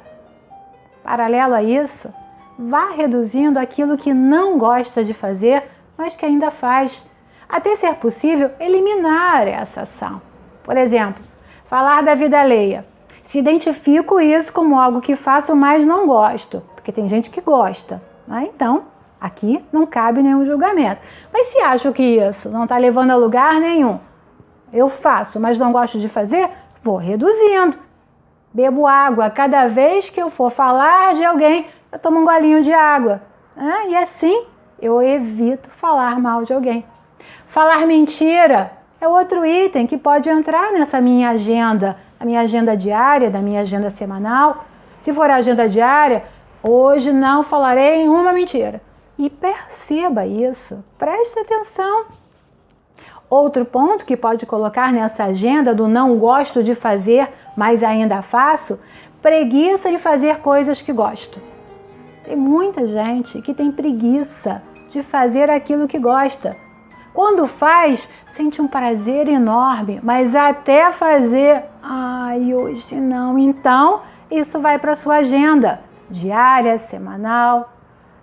Paralelo 1.03 1.55
a 1.55 1.63
isso, 1.63 2.13
vá 2.57 2.89
reduzindo 2.91 3.59
aquilo 3.59 3.97
que 3.97 4.13
não 4.13 4.57
gosta 4.57 5.03
de 5.03 5.13
fazer, 5.13 5.63
mas 5.97 6.15
que 6.15 6.25
ainda 6.25 6.51
faz, 6.51 7.05
até 7.47 7.75
ser 7.75 7.95
possível 7.95 8.51
eliminar 8.59 9.47
essa 9.47 9.81
ação. 9.81 10.21
Por 10.63 10.77
exemplo, 10.77 11.23
falar 11.67 12.01
da 12.03 12.15
vida 12.15 12.39
alheia. 12.39 12.85
Se 13.23 13.39
identifico 13.39 14.19
isso 14.19 14.53
como 14.53 14.79
algo 14.79 15.01
que 15.01 15.15
faço, 15.15 15.55
mas 15.55 15.85
não 15.85 16.05
gosto, 16.05 16.61
porque 16.75 16.91
tem 16.91 17.07
gente 17.07 17.29
que 17.29 17.41
gosta. 17.41 18.01
Né? 18.27 18.49
Então, 18.53 18.85
Aqui 19.25 19.65
não 19.73 19.87
cabe 19.87 20.21
nenhum 20.21 20.45
julgamento. 20.45 21.01
Mas 21.33 21.47
se 21.47 21.57
acho 21.57 21.91
que 21.91 22.03
isso 22.03 22.47
não 22.47 22.65
está 22.65 22.77
levando 22.77 23.09
a 23.09 23.15
lugar 23.15 23.55
nenhum, 23.59 23.99
eu 24.71 24.87
faço, 24.87 25.39
mas 25.39 25.57
não 25.57 25.71
gosto 25.71 25.97
de 25.97 26.07
fazer, 26.07 26.47
vou 26.83 26.97
reduzindo. 26.97 27.75
Bebo 28.53 28.85
água. 28.85 29.27
Cada 29.31 29.67
vez 29.67 30.11
que 30.11 30.21
eu 30.21 30.29
for 30.29 30.51
falar 30.51 31.15
de 31.15 31.25
alguém, 31.25 31.65
eu 31.91 31.97
tomo 31.97 32.19
um 32.19 32.23
golinho 32.23 32.61
de 32.61 32.71
água. 32.71 33.23
Ah, 33.57 33.87
e 33.87 33.95
assim 33.95 34.45
eu 34.79 35.01
evito 35.01 35.71
falar 35.71 36.19
mal 36.19 36.43
de 36.43 36.53
alguém. 36.53 36.85
Falar 37.47 37.87
mentira 37.87 38.73
é 39.01 39.07
outro 39.07 39.43
item 39.43 39.87
que 39.87 39.97
pode 39.97 40.29
entrar 40.29 40.71
nessa 40.71 41.01
minha 41.01 41.29
agenda, 41.31 41.97
a 42.19 42.25
minha 42.25 42.41
agenda 42.41 42.77
diária, 42.77 43.31
da 43.31 43.39
minha 43.39 43.61
agenda 43.61 43.89
semanal. 43.89 44.65
Se 45.01 45.11
for 45.11 45.31
a 45.31 45.37
agenda 45.37 45.67
diária, 45.67 46.23
hoje 46.61 47.11
não 47.11 47.41
falarei 47.41 48.07
uma 48.07 48.31
mentira 48.31 48.85
e 49.17 49.29
perceba 49.29 50.25
isso, 50.25 50.83
preste 50.97 51.39
atenção. 51.39 52.05
Outro 53.29 53.65
ponto 53.65 54.05
que 54.05 54.15
pode 54.15 54.45
colocar 54.45 54.93
nessa 54.93 55.25
agenda 55.25 55.73
do 55.73 55.87
não 55.87 56.17
gosto 56.17 56.61
de 56.61 56.75
fazer, 56.75 57.31
mas 57.55 57.83
ainda 57.83 58.21
faço, 58.21 58.79
preguiça 59.21 59.89
de 59.89 59.97
fazer 59.97 60.39
coisas 60.39 60.81
que 60.81 60.93
gosto. 60.93 61.41
Tem 62.23 62.35
muita 62.35 62.87
gente 62.87 63.41
que 63.41 63.53
tem 63.53 63.71
preguiça 63.71 64.61
de 64.89 65.01
fazer 65.01 65.49
aquilo 65.49 65.87
que 65.87 65.97
gosta. 65.97 66.55
Quando 67.13 67.47
faz, 67.47 68.09
sente 68.27 68.61
um 68.61 68.67
prazer 68.67 69.27
enorme, 69.27 69.99
mas 70.03 70.35
até 70.35 70.91
fazer, 70.91 71.63
ai, 71.81 72.53
hoje 72.53 72.99
não. 72.99 73.39
Então, 73.39 74.01
isso 74.29 74.59
vai 74.59 74.77
para 74.77 74.95
sua 74.95 75.17
agenda 75.17 75.81
diária, 76.09 76.77
semanal, 76.77 77.74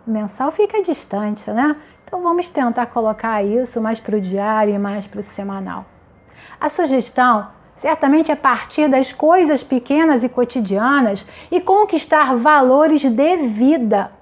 mensal 0.07 0.51
fica 0.51 0.83
distante, 0.83 1.51
né? 1.51 1.77
Então 2.05 2.23
vamos 2.23 2.49
tentar 2.49 2.87
colocar 2.87 3.43
isso 3.43 3.81
mais 3.81 3.99
para 3.99 4.17
o 4.17 4.21
diário 4.21 4.75
e 4.75 4.79
mais 4.79 5.07
para 5.07 5.21
o 5.21 5.23
semanal. 5.23 5.85
A 6.61 6.69
sugestão 6.69 7.49
certamente 7.77 8.31
é 8.31 8.37
partir 8.37 8.89
das 8.89 9.13
coisas 9.13 9.65
pequenas 9.65 10.23
e 10.23 10.29
cotidianas 10.29 11.27
e 11.51 11.61
conquistar 11.61 12.37
valores 12.37 13.01
de 13.01 13.37
vida 13.49 14.13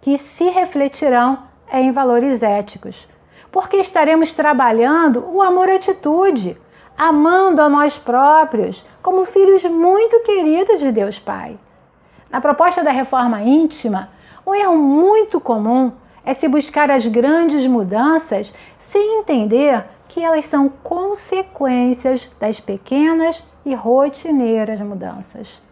que 0.00 0.18
se 0.18 0.50
refletirão 0.50 1.44
em 1.72 1.92
valores 1.92 2.42
éticos. 2.42 3.08
Porque 3.52 3.76
estaremos 3.76 4.32
trabalhando 4.32 5.24
o 5.32 5.40
amor-atitude, 5.40 6.60
amando 6.98 7.62
a 7.62 7.68
nós 7.68 7.98
próprios 7.98 8.84
como 9.00 9.24
filhos 9.24 9.64
muito 9.64 10.20
queridos 10.20 10.80
de 10.80 10.90
Deus 10.90 11.18
Pai. 11.18 11.58
Na 12.28 12.40
proposta 12.40 12.82
da 12.82 12.90
reforma 12.90 13.42
íntima, 13.42 14.08
um 14.46 14.54
erro 14.54 14.76
muito 14.76 15.40
comum 15.40 15.92
é 16.24 16.34
se 16.34 16.48
buscar 16.48 16.90
as 16.90 17.06
grandes 17.06 17.66
mudanças 17.66 18.52
sem 18.78 19.20
entender 19.20 19.84
que 20.08 20.22
elas 20.22 20.44
são 20.44 20.68
consequências 20.68 22.30
das 22.38 22.60
pequenas 22.60 23.42
e 23.64 23.74
rotineiras 23.74 24.80
mudanças. 24.80 25.62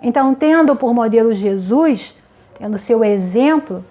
Então, 0.00 0.34
tendo 0.34 0.74
por 0.74 0.94
modelo 0.94 1.34
Jesus, 1.34 2.16
tendo 2.58 2.78
seu 2.78 3.04
exemplo, 3.04 3.84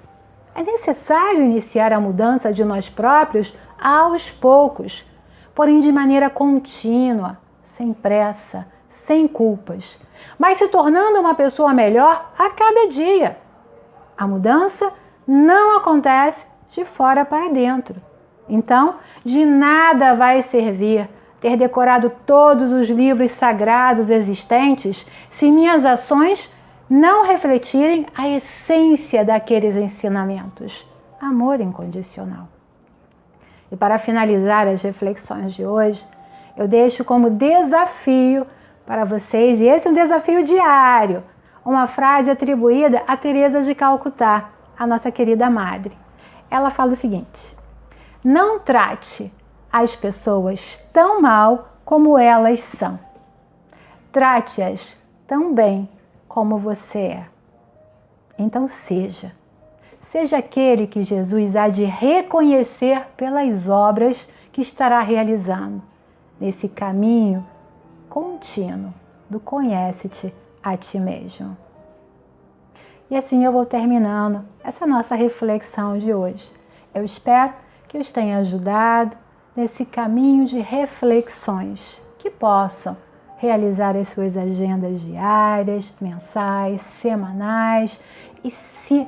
é 0.55 0.63
necessário 0.63 1.43
iniciar 1.43 1.93
a 1.93 1.99
mudança 1.99 2.51
de 2.51 2.63
nós 2.63 2.89
próprios 2.89 3.53
aos 3.79 4.29
poucos, 4.29 5.05
porém 5.55 5.79
de 5.79 5.91
maneira 5.91 6.29
contínua, 6.29 7.37
sem 7.63 7.93
pressa, 7.93 8.67
sem 8.89 9.27
culpas, 9.27 9.97
mas 10.37 10.57
se 10.57 10.67
tornando 10.67 11.19
uma 11.19 11.33
pessoa 11.33 11.73
melhor 11.73 12.31
a 12.37 12.49
cada 12.49 12.87
dia. 12.87 13.37
A 14.21 14.27
mudança 14.27 14.93
não 15.25 15.77
acontece 15.77 16.45
de 16.69 16.85
fora 16.85 17.25
para 17.25 17.49
dentro. 17.49 17.99
Então, 18.47 18.97
de 19.25 19.43
nada 19.43 20.13
vai 20.13 20.43
servir 20.43 21.09
ter 21.39 21.57
decorado 21.57 22.11
todos 22.23 22.71
os 22.71 22.87
livros 22.87 23.31
sagrados 23.31 24.11
existentes 24.11 25.07
se 25.27 25.49
minhas 25.49 25.87
ações 25.87 26.53
não 26.87 27.25
refletirem 27.25 28.05
a 28.15 28.29
essência 28.29 29.25
daqueles 29.25 29.75
ensinamentos. 29.75 30.87
Amor 31.19 31.59
incondicional. 31.59 32.47
E 33.71 33.75
para 33.75 33.97
finalizar 33.97 34.67
as 34.67 34.83
reflexões 34.83 35.51
de 35.55 35.65
hoje, 35.65 36.07
eu 36.55 36.67
deixo 36.67 37.03
como 37.03 37.31
desafio 37.31 38.45
para 38.85 39.03
vocês, 39.03 39.59
e 39.59 39.67
esse 39.67 39.87
é 39.87 39.89
um 39.89 39.95
desafio 39.95 40.43
diário, 40.43 41.23
uma 41.63 41.87
frase 41.87 42.29
atribuída 42.31 43.03
a 43.07 43.15
Teresa 43.15 43.61
de 43.61 43.75
Calcutá, 43.75 44.49
a 44.77 44.87
nossa 44.87 45.11
querida 45.11 45.49
madre. 45.49 45.97
Ela 46.49 46.69
fala 46.69 46.93
o 46.93 46.95
seguinte: 46.95 47.55
Não 48.23 48.59
trate 48.59 49.31
as 49.71 49.95
pessoas 49.95 50.77
tão 50.91 51.21
mal 51.21 51.69
como 51.85 52.17
elas 52.17 52.59
são. 52.61 52.99
Trate-as 54.11 54.99
tão 55.25 55.53
bem 55.53 55.89
como 56.27 56.57
você 56.57 56.99
é. 56.99 57.27
Então 58.37 58.67
seja. 58.67 59.33
seja 60.01 60.37
aquele 60.37 60.87
que 60.87 61.03
Jesus 61.03 61.55
há 61.55 61.69
de 61.69 61.83
reconhecer 61.83 63.05
pelas 63.15 63.69
obras 63.69 64.27
que 64.51 64.61
estará 64.61 64.99
realizando 65.01 65.81
nesse 66.39 66.67
caminho 66.67 67.45
contínuo 68.09 68.93
do 69.29 69.39
conhece-te 69.39 70.33
a 70.63 70.77
ti 70.77 70.99
mesmo. 70.99 71.57
E 73.09 73.15
assim 73.15 73.43
eu 73.43 73.51
vou 73.51 73.65
terminando 73.65 74.45
essa 74.63 74.87
nossa 74.87 75.15
reflexão 75.15 75.97
de 75.97 76.13
hoje. 76.13 76.51
Eu 76.93 77.03
espero 77.03 77.53
que 77.87 77.97
os 77.97 78.11
tenha 78.11 78.37
ajudado 78.37 79.17
nesse 79.55 79.85
caminho 79.85 80.45
de 80.45 80.59
reflexões 80.59 82.01
que 82.17 82.29
possam 82.29 82.95
realizar 83.37 83.97
as 83.97 84.09
suas 84.09 84.37
agendas 84.37 85.01
diárias, 85.01 85.91
mensais, 85.99 86.81
semanais 86.81 87.99
e 88.43 88.51
se 88.51 89.07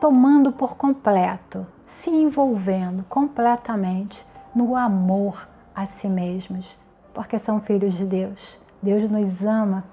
tomando 0.00 0.52
por 0.52 0.76
completo, 0.76 1.66
se 1.86 2.08
envolvendo 2.08 3.04
completamente 3.08 4.24
no 4.54 4.76
amor 4.76 5.48
a 5.74 5.86
si 5.86 6.08
mesmos, 6.08 6.78
porque 7.12 7.38
são 7.38 7.60
filhos 7.60 7.94
de 7.94 8.04
Deus. 8.04 8.58
Deus 8.80 9.10
nos 9.10 9.44
ama. 9.44 9.84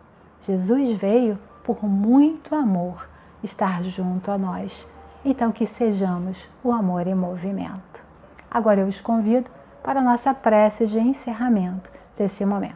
Jesus 0.46 0.92
veio 0.94 1.40
por 1.64 1.84
muito 1.84 2.54
amor 2.54 3.10
estar 3.44 3.84
junto 3.84 4.30
a 4.30 4.38
nós. 4.38 4.88
Então 5.24 5.52
que 5.52 5.66
sejamos 5.66 6.48
o 6.64 6.72
amor 6.72 7.08
em 7.08 7.16
movimento. 7.16 8.04
Agora 8.50 8.82
eu 8.82 8.88
os 8.88 9.02
convido 9.02 9.50
para 9.84 10.00
a 10.00 10.04
nossa 10.04 10.34
prece 10.34 10.86
de 10.86 11.00
encerramento 11.00 11.92
desse 12.18 12.46
momento. 12.46 12.76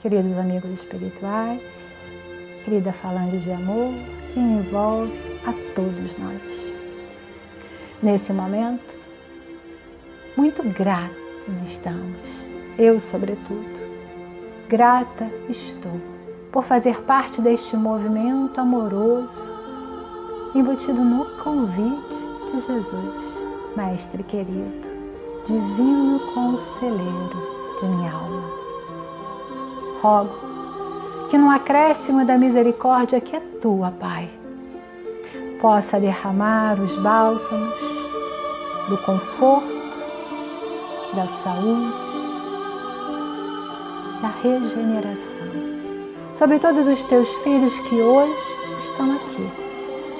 Queridos 0.00 0.38
amigos 0.38 0.70
espirituais, 0.70 1.60
querida 2.64 2.92
falando 2.92 3.40
de 3.42 3.50
amor 3.50 3.92
que 4.32 4.38
envolve 4.38 5.12
a 5.44 5.52
todos 5.74 6.16
nós. 6.18 6.72
Nesse 8.00 8.32
momento, 8.32 8.96
muito 10.36 10.62
gratos 10.62 11.16
estamos, 11.64 12.44
eu 12.78 13.00
sobretudo. 13.00 13.77
Grata 14.68 15.24
estou 15.48 15.98
por 16.52 16.62
fazer 16.62 17.00
parte 17.04 17.40
deste 17.40 17.74
movimento 17.74 18.60
amoroso 18.60 19.50
embutido 20.54 21.02
no 21.02 21.24
convite 21.42 22.18
de 22.52 22.60
Jesus, 22.60 23.38
Mestre 23.74 24.22
querido, 24.22 24.86
Divino 25.46 26.20
Conselheiro 26.34 27.78
de 27.80 27.86
minha 27.86 28.12
alma. 28.12 28.44
Rogo 30.02 31.28
que 31.30 31.38
no 31.38 31.50
acréscimo 31.50 32.26
da 32.26 32.36
misericórdia 32.36 33.22
que 33.22 33.36
é 33.36 33.40
tua, 33.62 33.90
Pai, 33.92 34.28
possa 35.62 35.98
derramar 35.98 36.78
os 36.78 36.94
bálsamos 36.96 37.74
do 38.90 38.98
conforto, 38.98 39.78
da 41.14 41.26
saúde, 41.26 42.07
da 44.20 44.28
regeneração 44.42 45.46
sobre 46.36 46.58
todos 46.58 46.86
os 46.88 47.04
teus 47.04 47.28
filhos 47.36 47.78
que 47.80 48.00
hoje 48.00 48.34
estão 48.84 49.14
aqui, 49.14 49.50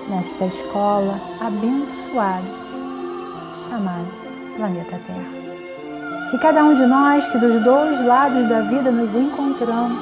nesta 0.08 0.46
escola 0.46 1.20
abençoada 1.40 2.46
chamada 3.68 4.06
Planeta 4.56 5.00
Terra. 5.06 6.30
Que 6.30 6.38
cada 6.38 6.64
um 6.64 6.74
de 6.74 6.86
nós 6.86 7.26
que 7.28 7.38
dos 7.38 7.62
dois 7.64 8.04
lados 8.06 8.48
da 8.48 8.60
vida 8.62 8.90
nos 8.90 9.14
encontramos, 9.14 9.98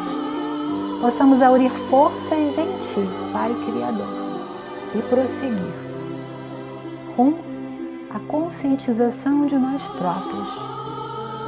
possamos 1.01 1.41
aurir 1.41 1.71
forças 1.89 2.59
em 2.59 2.79
Ti, 2.79 3.09
Pai 3.33 3.55
Criador, 3.67 4.09
e 4.95 5.03
prosseguir 5.03 5.87
rumo 7.17 7.39
à 8.11 8.19
conscientização 8.31 9.47
de 9.47 9.57
nós 9.57 9.87
próprios, 9.89 10.51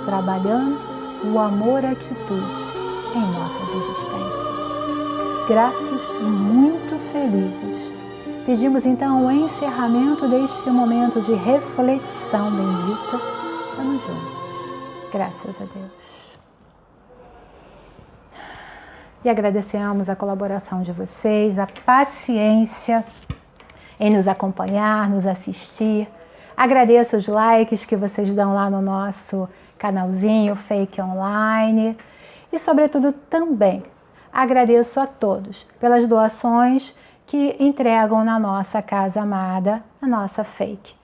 trabalhando 0.05 0.98
o 1.25 1.39
amor-atitude 1.39 2.63
em 3.15 3.33
nossas 3.33 3.69
existências. 3.75 5.49
Gratos 5.49 6.03
e 6.21 6.25
muito 6.25 6.99
felizes. 7.13 7.93
Pedimos 8.45 8.87
então 8.87 9.27
o 9.27 9.31
encerramento 9.31 10.29
deste 10.29 10.71
momento 10.71 11.21
de 11.21 11.35
reflexão 11.35 12.51
bendita. 12.51 13.21
Vamos 13.77 14.03
juntos. 14.03 15.11
Graças 15.13 15.57
a 15.61 15.65
Deus. 15.65 16.39
E 19.25 19.29
agradecemos 19.29 20.09
a 20.09 20.15
colaboração 20.15 20.81
de 20.81 20.93
vocês, 20.93 21.59
a 21.59 21.67
paciência 21.85 23.05
em 23.99 24.15
nos 24.15 24.29
acompanhar, 24.29 25.11
nos 25.11 25.27
assistir. 25.27 26.09
Agradeço 26.57 27.17
os 27.17 27.27
likes 27.27 27.85
que 27.85 27.97
vocês 27.97 28.33
dão 28.33 28.55
lá 28.55 28.71
no 28.71 28.81
nosso 28.81 29.49
canalzinho 29.79 30.57
Fake 30.57 31.01
Online. 31.01 31.97
E, 32.53 32.59
sobretudo, 32.59 33.13
também 33.13 33.83
agradeço 34.33 35.01
a 35.01 35.07
todos 35.07 35.67
pelas 35.81 36.07
doações 36.07 36.95
que 37.27 37.57
entregam 37.59 38.25
na 38.25 38.39
nossa 38.39 38.81
casa 38.83 39.23
amada, 39.23 39.83
na 40.01 40.09
nossa 40.09 40.43
Fake. 40.43 40.95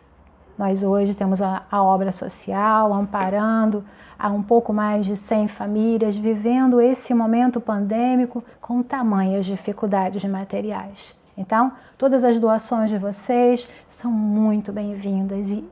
Nós 0.57 0.83
hoje 0.83 1.15
temos 1.15 1.43
a, 1.43 1.63
a 1.71 1.83
obra 1.83 2.13
social 2.13 2.93
amparando 2.93 3.85
a 4.19 4.29
um 4.29 4.43
pouco 4.43 4.73
mais 4.73 5.05
de 5.05 5.17
100 5.17 5.49
famílias 5.49 6.17
vivendo 6.17 6.81
esse 6.81 7.13
momento 7.13 7.61
pandêmico 7.61 8.43
com 8.61 8.83
tamanhas 8.83 9.45
dificuldades 9.45 10.25
materiais. 10.25 11.24
Então, 11.37 11.73
todas 11.99 12.23
as 12.23 12.39
doações 12.39 12.91
de 12.91 12.99
vocês 12.99 13.69
são 13.89 14.11
muito 14.11 14.73
bem-vindas 14.73 15.51
e, 15.51 15.65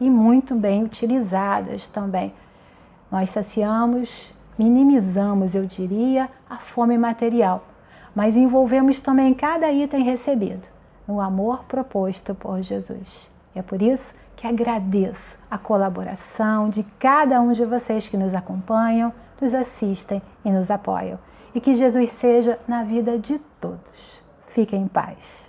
e 0.00 0.10
muito 0.10 0.54
bem 0.54 0.82
utilizadas 0.82 1.86
também. 1.86 2.32
Nós 3.10 3.30
saciamos, 3.30 4.32
minimizamos, 4.58 5.54
eu 5.54 5.66
diria, 5.66 6.30
a 6.48 6.56
fome 6.56 6.96
material, 6.96 7.64
mas 8.14 8.36
envolvemos 8.36 8.98
também 9.00 9.34
cada 9.34 9.70
item 9.70 10.02
recebido 10.02 10.66
no 11.06 11.20
amor 11.20 11.64
proposto 11.64 12.34
por 12.34 12.60
Jesus. 12.62 13.30
É 13.54 13.62
por 13.62 13.80
isso 13.80 14.14
que 14.34 14.46
agradeço 14.46 15.38
a 15.50 15.56
colaboração 15.56 16.68
de 16.68 16.82
cada 16.98 17.40
um 17.40 17.52
de 17.52 17.64
vocês 17.64 18.08
que 18.08 18.16
nos 18.16 18.34
acompanham, 18.34 19.12
nos 19.40 19.54
assistem 19.54 20.20
e 20.44 20.50
nos 20.50 20.70
apoiam. 20.70 21.18
E 21.54 21.60
que 21.60 21.74
Jesus 21.74 22.10
seja 22.10 22.58
na 22.68 22.82
vida 22.82 23.18
de 23.18 23.38
todos. 23.60 24.25
Fiquem 24.56 24.84
em 24.84 24.88
paz. 24.88 25.45